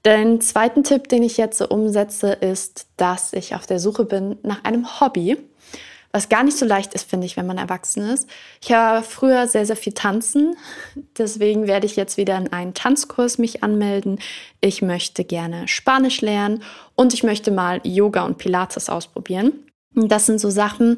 Den 0.07 0.41
zweiten 0.41 0.85
Tipp, 0.85 1.09
den 1.09 1.23
ich 1.23 1.37
jetzt 1.37 1.59
so 1.59 1.69
umsetze, 1.69 2.33
ist, 2.33 2.87
dass 2.97 3.33
ich 3.33 3.55
auf 3.55 3.67
der 3.67 3.79
Suche 3.79 4.05
bin 4.05 4.39
nach 4.43 4.65
einem 4.65 5.01
Hobby 5.01 5.37
was 6.17 6.31
gar 6.31 6.43
nicht 6.43 6.57
so 6.57 6.65
leicht 6.65 6.95
ist, 6.95 7.11
finde 7.11 7.27
ich, 7.27 7.37
wenn 7.37 7.47
man 7.47 7.59
erwachsen 7.59 8.09
ist. 8.09 8.27
Ich 8.63 8.73
habe 8.73 9.05
früher 9.05 9.47
sehr, 9.49 9.67
sehr 9.67 9.77
viel 9.77 9.93
tanzen. 9.93 10.57
Deswegen 11.19 11.67
werde 11.67 11.85
ich 11.85 11.95
jetzt 11.95 12.17
wieder 12.17 12.39
in 12.39 12.51
einen 12.55 12.73
Tanzkurs 12.73 13.37
mich 13.37 13.63
anmelden. 13.63 14.19
Ich 14.63 14.81
möchte 14.81 15.25
gerne 15.25 15.69
Spanisch 15.69 16.23
lernen 16.23 16.63
und 16.95 17.13
ich 17.13 17.23
möchte 17.23 17.51
mal 17.51 17.83
Yoga 17.85 18.23
und 18.23 18.39
Pilates 18.39 18.89
ausprobieren. 18.89 19.53
Das 19.95 20.25
sind 20.25 20.41
so 20.41 20.49
Sachen, 20.49 20.97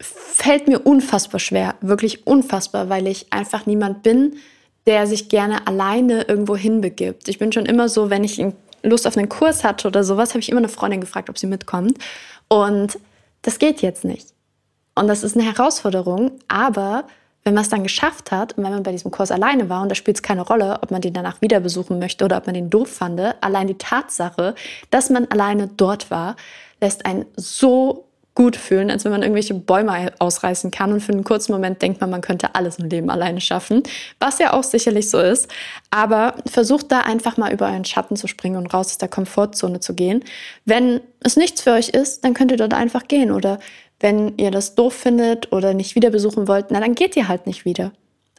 fällt 0.00 0.66
mir 0.66 0.80
unfassbar 0.80 1.38
schwer, 1.38 1.76
wirklich 1.80 2.26
unfassbar, 2.26 2.88
weil 2.88 3.06
ich 3.06 3.32
einfach 3.32 3.66
niemand 3.66 4.02
bin, 4.02 4.38
der 4.88 5.06
sich 5.06 5.28
gerne 5.28 5.68
alleine 5.68 6.22
irgendwo 6.22 6.56
hinbegibt. 6.56 7.28
Ich 7.28 7.38
bin 7.38 7.52
schon 7.52 7.66
immer 7.66 7.88
so, 7.88 8.10
wenn 8.10 8.24
ich 8.24 8.44
Lust 8.82 9.06
auf 9.06 9.16
einen 9.16 9.28
Kurs 9.28 9.62
hatte 9.62 9.86
oder 9.86 10.02
sowas, 10.02 10.30
habe 10.30 10.40
ich 10.40 10.48
immer 10.48 10.58
eine 10.58 10.68
Freundin 10.68 11.00
gefragt, 11.00 11.30
ob 11.30 11.38
sie 11.38 11.46
mitkommt. 11.46 11.98
Und 12.48 12.98
das 13.42 13.58
geht 13.58 13.82
jetzt 13.82 14.04
nicht. 14.04 14.34
Und 14.94 15.06
das 15.06 15.22
ist 15.22 15.36
eine 15.36 15.46
Herausforderung, 15.46 16.32
aber 16.48 17.04
wenn 17.44 17.54
man 17.54 17.62
es 17.62 17.70
dann 17.70 17.82
geschafft 17.82 18.30
hat 18.30 18.58
und 18.58 18.64
wenn 18.64 18.72
man 18.72 18.82
bei 18.82 18.92
diesem 18.92 19.10
Kurs 19.10 19.30
alleine 19.30 19.68
war 19.68 19.82
und 19.82 19.88
da 19.88 19.94
spielt 19.94 20.16
es 20.16 20.22
keine 20.22 20.42
Rolle, 20.42 20.80
ob 20.82 20.90
man 20.90 21.00
den 21.00 21.14
danach 21.14 21.40
wieder 21.40 21.60
besuchen 21.60 21.98
möchte 21.98 22.24
oder 22.24 22.36
ob 22.36 22.46
man 22.46 22.54
den 22.54 22.68
doof 22.68 22.90
fand, 22.90 23.20
allein 23.40 23.68
die 23.68 23.78
Tatsache, 23.78 24.54
dass 24.90 25.08
man 25.08 25.26
alleine 25.26 25.68
dort 25.68 26.10
war, 26.10 26.36
lässt 26.80 27.06
einen 27.06 27.26
so 27.36 28.07
gut 28.38 28.54
fühlen, 28.54 28.88
als 28.88 29.04
wenn 29.04 29.10
man 29.10 29.22
irgendwelche 29.22 29.52
Bäume 29.52 30.12
ausreißen 30.20 30.70
kann 30.70 30.92
und 30.92 31.00
für 31.00 31.10
einen 31.10 31.24
kurzen 31.24 31.50
Moment 31.50 31.82
denkt 31.82 32.00
man, 32.00 32.08
man 32.08 32.20
könnte 32.20 32.54
alles 32.54 32.78
im 32.78 32.88
Leben 32.88 33.10
alleine 33.10 33.40
schaffen, 33.40 33.82
was 34.20 34.38
ja 34.38 34.52
auch 34.52 34.62
sicherlich 34.62 35.10
so 35.10 35.18
ist. 35.18 35.50
Aber 35.90 36.34
versucht 36.46 36.92
da 36.92 37.00
einfach 37.00 37.36
mal 37.36 37.52
über 37.52 37.66
euren 37.66 37.84
Schatten 37.84 38.14
zu 38.14 38.28
springen 38.28 38.54
und 38.54 38.72
raus 38.72 38.90
aus 38.90 38.98
der 38.98 39.08
Komfortzone 39.08 39.80
zu 39.80 39.92
gehen. 39.92 40.22
Wenn 40.64 41.00
es 41.18 41.36
nichts 41.36 41.62
für 41.62 41.72
euch 41.72 41.88
ist, 41.88 42.24
dann 42.24 42.32
könnt 42.32 42.52
ihr 42.52 42.56
dort 42.56 42.74
einfach 42.74 43.08
gehen 43.08 43.32
oder 43.32 43.58
wenn 43.98 44.38
ihr 44.38 44.52
das 44.52 44.76
doof 44.76 44.94
findet 44.94 45.50
oder 45.50 45.74
nicht 45.74 45.96
wieder 45.96 46.10
besuchen 46.10 46.46
wollt, 46.46 46.66
na 46.70 46.78
dann 46.78 46.94
geht 46.94 47.16
ihr 47.16 47.26
halt 47.26 47.48
nicht 47.48 47.64
wieder. 47.64 47.90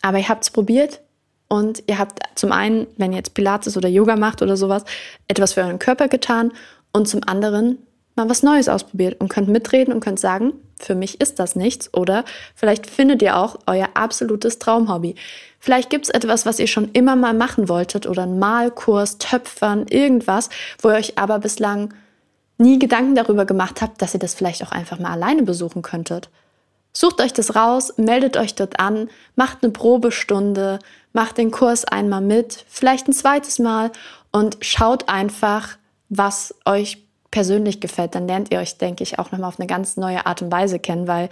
Aber 0.01 0.17
ihr 0.17 0.29
habt 0.29 0.45
es 0.45 0.49
probiert 0.49 1.01
und 1.49 1.83
ihr 1.87 1.99
habt 1.99 2.21
zum 2.35 2.53
einen, 2.53 2.87
wenn 2.95 3.11
ihr 3.11 3.17
jetzt 3.17 3.33
Pilates 3.33 3.75
oder 3.75 3.89
Yoga 3.89 4.15
macht 4.15 4.41
oder 4.41 4.55
sowas, 4.55 4.85
etwas 5.27 5.55
für 5.55 5.61
euren 5.61 5.77
Körper 5.77 6.07
getan 6.07 6.53
und 6.93 7.09
zum 7.09 7.19
anderen 7.27 7.79
mal 8.15 8.29
was 8.29 8.43
Neues 8.43 8.69
ausprobiert 8.69 9.19
und 9.19 9.29
könnt 9.29 9.47
mitreden 9.47 9.93
und 9.93 10.01
könnt 10.01 10.19
sagen, 10.19 10.53
für 10.77 10.95
mich 10.95 11.21
ist 11.21 11.39
das 11.39 11.55
nichts 11.55 11.93
oder 11.93 12.23
vielleicht 12.55 12.87
findet 12.87 13.21
ihr 13.21 13.37
auch 13.37 13.59
euer 13.65 13.89
absolutes 13.93 14.59
Traumhobby. 14.59 15.15
Vielleicht 15.59 15.89
gibt 15.89 16.05
es 16.05 16.09
etwas, 16.09 16.45
was 16.45 16.59
ihr 16.59 16.67
schon 16.67 16.89
immer 16.91 17.15
mal 17.15 17.33
machen 17.33 17.69
wolltet 17.69 18.07
oder 18.07 18.23
ein 18.23 18.39
Malkurs, 18.39 19.17
Töpfern, 19.17 19.87
irgendwas, 19.87 20.49
wo 20.81 20.89
ihr 20.89 20.95
euch 20.95 21.17
aber 21.17 21.39
bislang 21.39 21.93
nie 22.57 22.79
Gedanken 22.79 23.15
darüber 23.15 23.45
gemacht 23.45 23.81
habt, 23.81 24.01
dass 24.01 24.13
ihr 24.13 24.19
das 24.19 24.33
vielleicht 24.33 24.63
auch 24.63 24.71
einfach 24.71 24.99
mal 24.99 25.11
alleine 25.11 25.43
besuchen 25.43 25.81
könntet. 25.81 26.29
Sucht 26.91 27.21
euch 27.21 27.33
das 27.33 27.55
raus, 27.55 27.93
meldet 27.97 28.35
euch 28.35 28.55
dort 28.55 28.79
an, 28.79 29.09
macht 29.35 29.59
eine 29.61 29.71
Probestunde, 29.71 30.79
macht 31.13 31.37
den 31.37 31.51
Kurs 31.51 31.85
einmal 31.85 32.21
mit, 32.21 32.65
vielleicht 32.67 33.07
ein 33.07 33.13
zweites 33.13 33.59
Mal 33.59 33.91
und 34.31 34.57
schaut 34.61 35.07
einfach, 35.07 35.77
was 36.09 36.55
euch 36.65 37.05
persönlich 37.31 37.79
gefällt, 37.79 38.15
dann 38.15 38.27
lernt 38.27 38.51
ihr 38.51 38.59
euch, 38.59 38.77
denke 38.77 39.03
ich, 39.03 39.19
auch 39.19 39.31
nochmal 39.31 39.49
auf 39.49 39.59
eine 39.59 39.67
ganz 39.67 39.97
neue 39.97 40.25
Art 40.25 40.41
und 40.41 40.51
Weise 40.51 40.79
kennen, 40.79 41.07
weil 41.07 41.29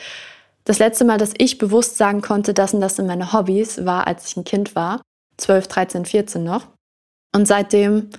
das 0.63 0.79
letzte 0.79 1.05
Mal, 1.05 1.17
dass 1.17 1.33
ich 1.37 1.57
bewusst 1.57 1.97
sagen 1.97 2.21
konnte, 2.21 2.53
das 2.53 2.73
und 2.73 2.81
das 2.81 2.97
sind 2.97 3.07
meine 3.07 3.31
Hobbys, 3.33 3.85
war, 3.85 4.05
als 4.05 4.27
ich 4.27 4.37
ein 4.37 4.43
Kind 4.43 4.75
war, 4.75 5.01
12, 5.37 5.67
13, 5.67 6.05
14 6.05 6.43
noch. 6.43 6.67
Und 7.33 7.47
seitdem 7.47 8.09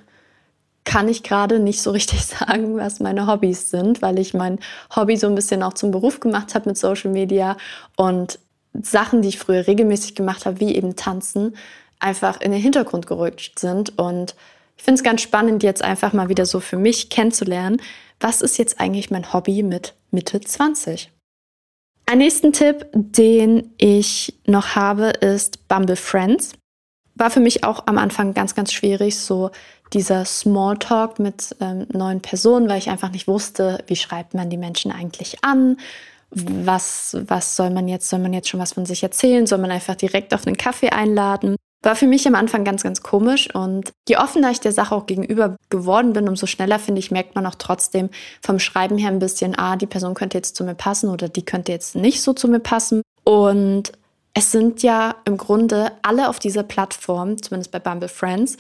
kann 0.84 1.08
ich 1.08 1.22
gerade 1.22 1.58
nicht 1.60 1.82
so 1.82 1.90
richtig 1.90 2.24
sagen, 2.26 2.78
was 2.78 3.00
meine 3.00 3.26
Hobbys 3.26 3.70
sind, 3.70 4.00
weil 4.00 4.18
ich 4.18 4.32
mein 4.32 4.58
Hobby 4.94 5.16
so 5.16 5.26
ein 5.26 5.34
bisschen 5.34 5.62
auch 5.62 5.74
zum 5.74 5.90
Beruf 5.90 6.20
gemacht 6.20 6.54
habe 6.54 6.70
mit 6.70 6.78
Social 6.78 7.10
Media 7.10 7.56
und 7.96 8.38
Sachen, 8.80 9.22
die 9.22 9.28
ich 9.28 9.38
früher 9.38 9.66
regelmäßig 9.66 10.14
gemacht 10.14 10.46
habe, 10.46 10.60
wie 10.60 10.74
eben 10.74 10.96
Tanzen, 10.96 11.56
einfach 12.00 12.40
in 12.40 12.52
den 12.52 12.60
Hintergrund 12.60 13.06
gerückt 13.06 13.58
sind 13.58 13.98
und 13.98 14.34
ich 14.78 14.84
finde 14.84 14.98
es 15.00 15.04
ganz 15.04 15.20
spannend, 15.20 15.62
jetzt 15.62 15.82
einfach 15.82 16.12
mal 16.12 16.28
wieder 16.28 16.46
so 16.46 16.60
für 16.60 16.78
mich 16.78 17.10
kennenzulernen, 17.10 17.82
was 18.20 18.40
ist 18.40 18.58
jetzt 18.58 18.80
eigentlich 18.80 19.10
mein 19.10 19.32
Hobby 19.32 19.62
mit 19.62 19.94
Mitte 20.10 20.40
20? 20.40 21.10
Ein 22.06 22.18
nächsten 22.18 22.52
Tipp, 22.52 22.86
den 22.94 23.74
ich 23.76 24.38
noch 24.46 24.76
habe, 24.76 25.08
ist 25.08 25.68
Bumble 25.68 25.96
Friends. 25.96 26.52
War 27.16 27.30
für 27.30 27.40
mich 27.40 27.64
auch 27.64 27.86
am 27.86 27.98
Anfang 27.98 28.32
ganz, 28.32 28.54
ganz 28.54 28.72
schwierig, 28.72 29.18
so 29.18 29.50
dieser 29.92 30.24
Smalltalk 30.24 31.18
mit 31.18 31.56
ähm, 31.60 31.86
neuen 31.92 32.20
Personen, 32.20 32.68
weil 32.68 32.78
ich 32.78 32.88
einfach 32.88 33.10
nicht 33.10 33.28
wusste, 33.28 33.82
wie 33.88 33.96
schreibt 33.96 34.34
man 34.34 34.48
die 34.48 34.56
Menschen 34.56 34.92
eigentlich 34.92 35.44
an, 35.44 35.76
was, 36.30 37.16
was 37.26 37.56
soll 37.56 37.70
man 37.70 37.88
jetzt, 37.88 38.08
soll 38.08 38.20
man 38.20 38.32
jetzt 38.32 38.48
schon 38.48 38.60
was 38.60 38.74
von 38.74 38.86
sich 38.86 39.02
erzählen, 39.02 39.46
soll 39.46 39.58
man 39.58 39.70
einfach 39.70 39.94
direkt 39.94 40.34
auf 40.34 40.46
einen 40.46 40.56
Kaffee 40.56 40.90
einladen. 40.90 41.56
War 41.82 41.94
für 41.94 42.08
mich 42.08 42.26
am 42.26 42.34
Anfang 42.34 42.64
ganz, 42.64 42.82
ganz 42.82 43.02
komisch 43.02 43.54
und 43.54 43.92
je 44.08 44.16
offener 44.16 44.50
ich 44.50 44.58
der 44.58 44.72
Sache 44.72 44.94
auch 44.94 45.06
gegenüber 45.06 45.56
geworden 45.70 46.12
bin, 46.12 46.28
umso 46.28 46.46
schneller, 46.46 46.80
finde 46.80 46.98
ich, 46.98 47.12
merkt 47.12 47.36
man 47.36 47.46
auch 47.46 47.54
trotzdem 47.54 48.10
vom 48.44 48.58
Schreiben 48.58 48.98
her 48.98 49.10
ein 49.10 49.20
bisschen, 49.20 49.56
ah, 49.56 49.76
die 49.76 49.86
Person 49.86 50.14
könnte 50.14 50.36
jetzt 50.36 50.56
zu 50.56 50.64
mir 50.64 50.74
passen 50.74 51.08
oder 51.08 51.28
die 51.28 51.44
könnte 51.44 51.70
jetzt 51.70 51.94
nicht 51.94 52.20
so 52.20 52.32
zu 52.32 52.48
mir 52.48 52.58
passen. 52.58 53.02
Und 53.22 53.92
es 54.34 54.50
sind 54.50 54.82
ja 54.82 55.16
im 55.24 55.36
Grunde 55.36 55.92
alle 56.02 56.28
auf 56.28 56.40
dieser 56.40 56.64
Plattform, 56.64 57.40
zumindest 57.40 57.70
bei 57.70 57.78
Bumble 57.78 58.08
Friends, 58.08 58.56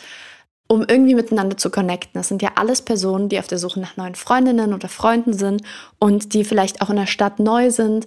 um 0.68 0.84
irgendwie 0.86 1.14
miteinander 1.14 1.56
zu 1.56 1.70
connecten. 1.70 2.12
Das 2.14 2.28
sind 2.28 2.40
ja 2.40 2.52
alles 2.54 2.82
Personen, 2.82 3.28
die 3.28 3.40
auf 3.40 3.48
der 3.48 3.58
Suche 3.58 3.80
nach 3.80 3.96
neuen 3.96 4.14
Freundinnen 4.14 4.74
oder 4.74 4.88
Freunden 4.88 5.32
sind 5.32 5.62
und 5.98 6.34
die 6.34 6.44
vielleicht 6.44 6.82
auch 6.82 6.90
in 6.90 6.96
der 6.96 7.06
Stadt 7.06 7.40
neu 7.40 7.70
sind 7.70 8.06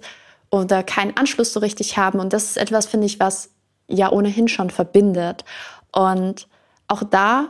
oder 0.50 0.82
keinen 0.82 1.16
Anschluss 1.16 1.52
so 1.52 1.60
richtig 1.60 1.98
haben. 1.98 2.18
Und 2.20 2.32
das 2.32 2.44
ist 2.44 2.56
etwas, 2.56 2.86
finde 2.86 3.06
ich, 3.06 3.20
was 3.20 3.50
ja 3.88 4.10
ohnehin 4.10 4.48
schon 4.48 4.70
verbindet. 4.70 5.44
Und 5.92 6.48
auch 6.88 7.02
da 7.02 7.48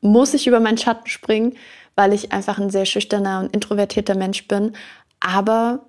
muss 0.00 0.34
ich 0.34 0.46
über 0.46 0.60
meinen 0.60 0.78
Schatten 0.78 1.08
springen, 1.08 1.56
weil 1.96 2.12
ich 2.12 2.32
einfach 2.32 2.58
ein 2.58 2.70
sehr 2.70 2.84
schüchterner 2.84 3.40
und 3.40 3.54
introvertierter 3.54 4.14
Mensch 4.14 4.46
bin. 4.46 4.72
Aber 5.20 5.80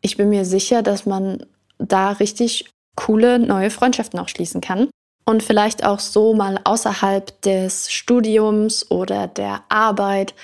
ich 0.00 0.16
bin 0.16 0.30
mir 0.30 0.44
sicher, 0.44 0.82
dass 0.82 1.06
man 1.06 1.44
da 1.78 2.12
richtig 2.12 2.70
coole 2.94 3.38
neue 3.38 3.70
Freundschaften 3.70 4.18
auch 4.18 4.28
schließen 4.28 4.60
kann. 4.60 4.88
Und 5.24 5.42
vielleicht 5.42 5.84
auch 5.84 5.98
so 5.98 6.34
mal 6.34 6.60
außerhalb 6.62 7.42
des 7.42 7.92
Studiums 7.92 8.90
oder 8.90 9.26
der 9.26 9.64
Arbeit 9.68 10.34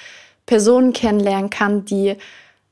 Personen 0.44 0.92
kennenlernen 0.92 1.50
kann, 1.50 1.84
die 1.84 2.16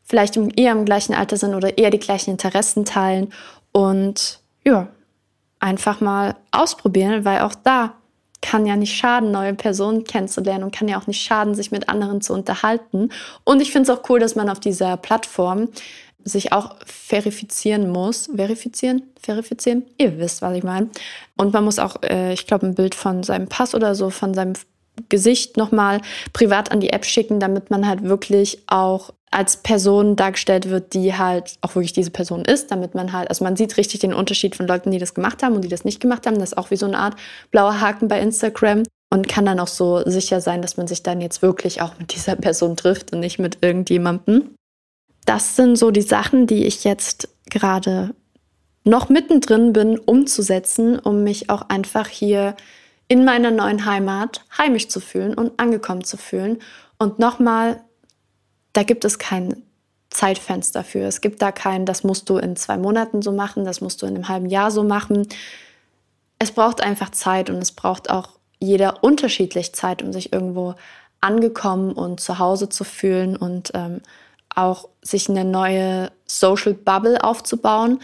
vielleicht 0.02 0.36
eher 0.36 0.72
im 0.72 0.84
gleichen 0.84 1.14
Alter 1.14 1.36
sind 1.36 1.54
oder 1.54 1.78
eher 1.78 1.90
die 1.90 2.00
gleichen 2.00 2.32
Interessen 2.32 2.84
teilen. 2.84 3.32
Und 3.70 4.40
ja, 4.64 4.88
einfach 5.60 6.00
mal 6.00 6.36
ausprobieren, 6.50 7.24
weil 7.24 7.40
auch 7.40 7.54
da 7.54 7.94
kann 8.42 8.66
ja 8.66 8.76
nicht 8.76 8.96
schaden, 8.96 9.30
neue 9.30 9.54
Personen 9.54 10.04
kennenzulernen 10.04 10.64
und 10.64 10.74
kann 10.74 10.88
ja 10.88 10.98
auch 10.98 11.06
nicht 11.06 11.22
schaden, 11.22 11.54
sich 11.54 11.70
mit 11.70 11.88
anderen 11.88 12.22
zu 12.22 12.32
unterhalten. 12.32 13.10
Und 13.44 13.60
ich 13.60 13.70
finde 13.70 13.92
es 13.92 13.98
auch 13.98 14.08
cool, 14.08 14.18
dass 14.18 14.34
man 14.34 14.48
auf 14.48 14.60
dieser 14.60 14.96
Plattform 14.96 15.68
sich 16.24 16.52
auch 16.52 16.76
verifizieren 16.84 17.90
muss. 17.90 18.30
Verifizieren? 18.34 19.02
Verifizieren? 19.20 19.84
Ihr 19.98 20.18
wisst, 20.18 20.42
was 20.42 20.56
ich 20.56 20.64
meine. 20.64 20.88
Und 21.36 21.52
man 21.52 21.64
muss 21.64 21.78
auch, 21.78 22.02
äh, 22.02 22.32
ich 22.32 22.46
glaube, 22.46 22.66
ein 22.66 22.74
Bild 22.74 22.94
von 22.94 23.22
seinem 23.22 23.48
Pass 23.48 23.74
oder 23.74 23.94
so, 23.94 24.10
von 24.10 24.34
seinem 24.34 24.54
Gesicht 25.08 25.56
nochmal 25.56 26.00
privat 26.32 26.72
an 26.72 26.80
die 26.80 26.90
App 26.90 27.04
schicken, 27.04 27.40
damit 27.40 27.70
man 27.70 27.86
halt 27.86 28.02
wirklich 28.02 28.62
auch 28.66 29.12
als 29.30 29.58
Person 29.58 30.16
dargestellt 30.16 30.68
wird, 30.70 30.92
die 30.92 31.14
halt 31.14 31.56
auch 31.60 31.76
wirklich 31.76 31.92
diese 31.92 32.10
Person 32.10 32.44
ist, 32.44 32.70
damit 32.70 32.94
man 32.94 33.12
halt, 33.12 33.28
also 33.28 33.44
man 33.44 33.56
sieht 33.56 33.76
richtig 33.76 34.00
den 34.00 34.12
Unterschied 34.12 34.56
von 34.56 34.66
Leuten, 34.66 34.90
die 34.90 34.98
das 34.98 35.14
gemacht 35.14 35.42
haben 35.42 35.54
und 35.54 35.62
die 35.62 35.68
das 35.68 35.84
nicht 35.84 36.00
gemacht 36.00 36.26
haben. 36.26 36.38
Das 36.38 36.50
ist 36.50 36.58
auch 36.58 36.70
wie 36.70 36.76
so 36.76 36.86
eine 36.86 36.98
Art 36.98 37.14
blauer 37.52 37.80
Haken 37.80 38.08
bei 38.08 38.20
Instagram 38.20 38.82
und 39.10 39.28
kann 39.28 39.44
dann 39.44 39.60
auch 39.60 39.68
so 39.68 40.02
sicher 40.04 40.40
sein, 40.40 40.62
dass 40.62 40.76
man 40.76 40.88
sich 40.88 41.02
dann 41.02 41.20
jetzt 41.20 41.42
wirklich 41.42 41.80
auch 41.80 41.98
mit 41.98 42.14
dieser 42.14 42.34
Person 42.36 42.76
trifft 42.76 43.12
und 43.12 43.20
nicht 43.20 43.38
mit 43.38 43.58
irgendjemandem. 43.60 44.54
Das 45.26 45.54
sind 45.54 45.76
so 45.76 45.92
die 45.92 46.02
Sachen, 46.02 46.46
die 46.46 46.64
ich 46.64 46.82
jetzt 46.82 47.28
gerade 47.50 48.14
noch 48.84 49.08
mittendrin 49.10 49.72
bin, 49.72 49.98
umzusetzen, 49.98 50.98
um 50.98 51.22
mich 51.22 51.50
auch 51.50 51.68
einfach 51.68 52.08
hier 52.08 52.56
in 53.08 53.24
meiner 53.24 53.50
neuen 53.50 53.84
Heimat 53.84 54.44
heimisch 54.56 54.88
zu 54.88 55.00
fühlen 55.00 55.34
und 55.34 55.58
angekommen 55.58 56.04
zu 56.04 56.16
fühlen. 56.16 56.58
Und 56.98 57.18
nochmal, 57.18 57.82
da 58.72 58.82
gibt 58.82 59.04
es 59.04 59.18
kein 59.18 59.62
Zeitfenster 60.10 60.82
für. 60.84 61.00
Es 61.00 61.20
gibt 61.20 61.40
da 61.40 61.52
kein, 61.52 61.86
das 61.86 62.04
musst 62.04 62.28
du 62.28 62.36
in 62.38 62.56
zwei 62.56 62.76
Monaten 62.76 63.22
so 63.22 63.32
machen, 63.32 63.64
das 63.64 63.80
musst 63.80 64.02
du 64.02 64.06
in 64.06 64.16
einem 64.16 64.28
halben 64.28 64.46
Jahr 64.46 64.70
so 64.70 64.82
machen. 64.82 65.26
Es 66.38 66.50
braucht 66.50 66.82
einfach 66.82 67.10
Zeit 67.10 67.48
und 67.48 67.58
es 67.58 67.72
braucht 67.72 68.10
auch 68.10 68.30
jeder 68.58 69.02
unterschiedlich 69.02 69.72
Zeit, 69.72 70.02
um 70.02 70.12
sich 70.12 70.32
irgendwo 70.32 70.74
angekommen 71.20 71.92
und 71.92 72.20
zu 72.20 72.38
Hause 72.38 72.68
zu 72.68 72.84
fühlen 72.84 73.36
und 73.36 73.70
ähm, 73.74 74.00
auch 74.54 74.88
sich 75.02 75.28
eine 75.28 75.44
neue 75.44 76.10
Social 76.26 76.74
Bubble 76.74 77.22
aufzubauen. 77.22 78.00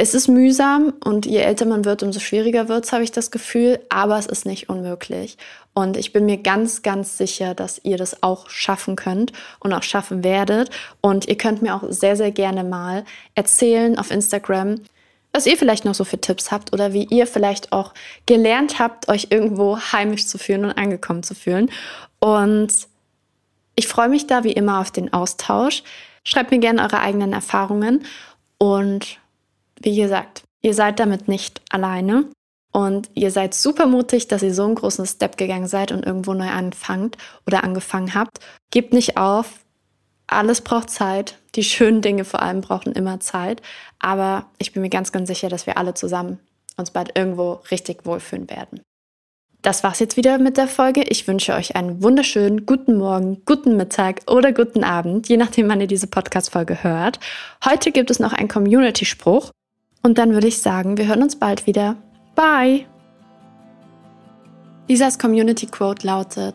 Es 0.00 0.14
ist 0.14 0.28
mühsam 0.28 0.94
und 1.04 1.26
je 1.26 1.38
älter 1.38 1.66
man 1.66 1.84
wird, 1.84 2.04
umso 2.04 2.20
schwieriger 2.20 2.68
wird 2.68 2.84
es, 2.84 2.92
habe 2.92 3.02
ich 3.02 3.10
das 3.10 3.32
Gefühl, 3.32 3.80
aber 3.88 4.16
es 4.16 4.26
ist 4.26 4.46
nicht 4.46 4.68
unmöglich. 4.68 5.36
Und 5.74 5.96
ich 5.96 6.12
bin 6.12 6.24
mir 6.24 6.36
ganz, 6.36 6.82
ganz 6.82 7.18
sicher, 7.18 7.52
dass 7.52 7.80
ihr 7.82 7.96
das 7.96 8.22
auch 8.22 8.48
schaffen 8.48 8.94
könnt 8.94 9.32
und 9.58 9.72
auch 9.72 9.82
schaffen 9.82 10.22
werdet. 10.22 10.70
Und 11.00 11.26
ihr 11.26 11.36
könnt 11.36 11.62
mir 11.62 11.74
auch 11.74 11.82
sehr, 11.88 12.14
sehr 12.14 12.30
gerne 12.30 12.62
mal 12.62 13.04
erzählen 13.34 13.98
auf 13.98 14.12
Instagram, 14.12 14.76
was 15.32 15.46
ihr 15.46 15.56
vielleicht 15.56 15.84
noch 15.84 15.94
so 15.94 16.04
für 16.04 16.20
Tipps 16.20 16.52
habt 16.52 16.72
oder 16.72 16.92
wie 16.92 17.04
ihr 17.10 17.26
vielleicht 17.26 17.72
auch 17.72 17.92
gelernt 18.24 18.78
habt, 18.78 19.08
euch 19.08 19.28
irgendwo 19.30 19.78
heimisch 19.78 20.28
zu 20.28 20.38
fühlen 20.38 20.64
und 20.64 20.78
angekommen 20.78 21.24
zu 21.24 21.34
fühlen. 21.34 21.72
Und 22.20 22.72
ich 23.74 23.88
freue 23.88 24.08
mich 24.08 24.28
da 24.28 24.44
wie 24.44 24.52
immer 24.52 24.78
auf 24.78 24.92
den 24.92 25.12
Austausch. 25.12 25.82
Schreibt 26.22 26.52
mir 26.52 26.60
gerne 26.60 26.82
eure 26.82 27.00
eigenen 27.00 27.32
Erfahrungen 27.32 28.04
und 28.58 29.18
wie 29.82 29.96
gesagt, 29.96 30.42
ihr 30.62 30.74
seid 30.74 31.00
damit 31.00 31.28
nicht 31.28 31.60
alleine 31.70 32.26
und 32.72 33.10
ihr 33.14 33.30
seid 33.30 33.54
super 33.54 33.86
mutig, 33.86 34.28
dass 34.28 34.42
ihr 34.42 34.54
so 34.54 34.64
einen 34.64 34.74
großen 34.74 35.06
Step 35.06 35.36
gegangen 35.36 35.66
seid 35.66 35.92
und 35.92 36.04
irgendwo 36.04 36.34
neu 36.34 36.48
anfangt 36.48 37.16
oder 37.46 37.64
angefangen 37.64 38.14
habt. 38.14 38.40
Gebt 38.70 38.92
nicht 38.92 39.16
auf. 39.16 39.64
Alles 40.26 40.60
braucht 40.60 40.90
Zeit. 40.90 41.38
Die 41.54 41.64
schönen 41.64 42.02
Dinge 42.02 42.24
vor 42.24 42.42
allem 42.42 42.60
brauchen 42.60 42.92
immer 42.92 43.20
Zeit. 43.20 43.62
Aber 43.98 44.46
ich 44.58 44.72
bin 44.72 44.82
mir 44.82 44.90
ganz, 44.90 45.12
ganz 45.12 45.28
sicher, 45.28 45.48
dass 45.48 45.66
wir 45.66 45.78
alle 45.78 45.94
zusammen 45.94 46.38
uns 46.76 46.90
bald 46.90 47.16
irgendwo 47.16 47.52
richtig 47.70 48.04
wohlfühlen 48.04 48.48
werden. 48.50 48.80
Das 49.62 49.82
war's 49.82 49.98
jetzt 49.98 50.16
wieder 50.16 50.38
mit 50.38 50.56
der 50.56 50.68
Folge. 50.68 51.02
Ich 51.02 51.26
wünsche 51.26 51.54
euch 51.54 51.74
einen 51.74 52.00
wunderschönen 52.00 52.64
guten 52.64 52.96
Morgen, 52.96 53.42
guten 53.44 53.76
Mittag 53.76 54.20
oder 54.30 54.52
guten 54.52 54.84
Abend, 54.84 55.28
je 55.28 55.36
nachdem, 55.36 55.68
wann 55.68 55.80
ihr 55.80 55.88
diese 55.88 56.06
Podcast-Folge 56.06 56.84
hört. 56.84 57.18
Heute 57.64 57.90
gibt 57.90 58.12
es 58.12 58.20
noch 58.20 58.32
einen 58.32 58.46
Community-Spruch 58.46 59.50
und 60.02 60.18
dann 60.18 60.32
würde 60.32 60.48
ich 60.48 60.62
sagen, 60.62 60.96
wir 60.96 61.06
hören 61.06 61.22
uns 61.22 61.36
bald 61.36 61.66
wieder. 61.66 61.96
Bye! 62.34 62.86
Lisas 64.88 65.18
Community 65.18 65.66
Quote 65.66 66.06
lautet: 66.06 66.54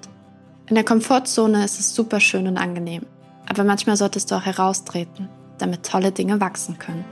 In 0.67 0.75
der 0.75 0.83
Komfortzone 0.83 1.63
ist 1.63 1.79
es 1.79 1.93
super 1.93 2.19
schön 2.19 2.47
und 2.47 2.57
angenehm, 2.57 3.03
aber 3.47 3.63
manchmal 3.63 3.97
solltest 3.97 4.31
du 4.31 4.35
auch 4.35 4.45
heraustreten, 4.45 5.29
damit 5.57 5.85
tolle 5.85 6.11
Dinge 6.11 6.39
wachsen 6.41 6.79
können. 6.79 7.05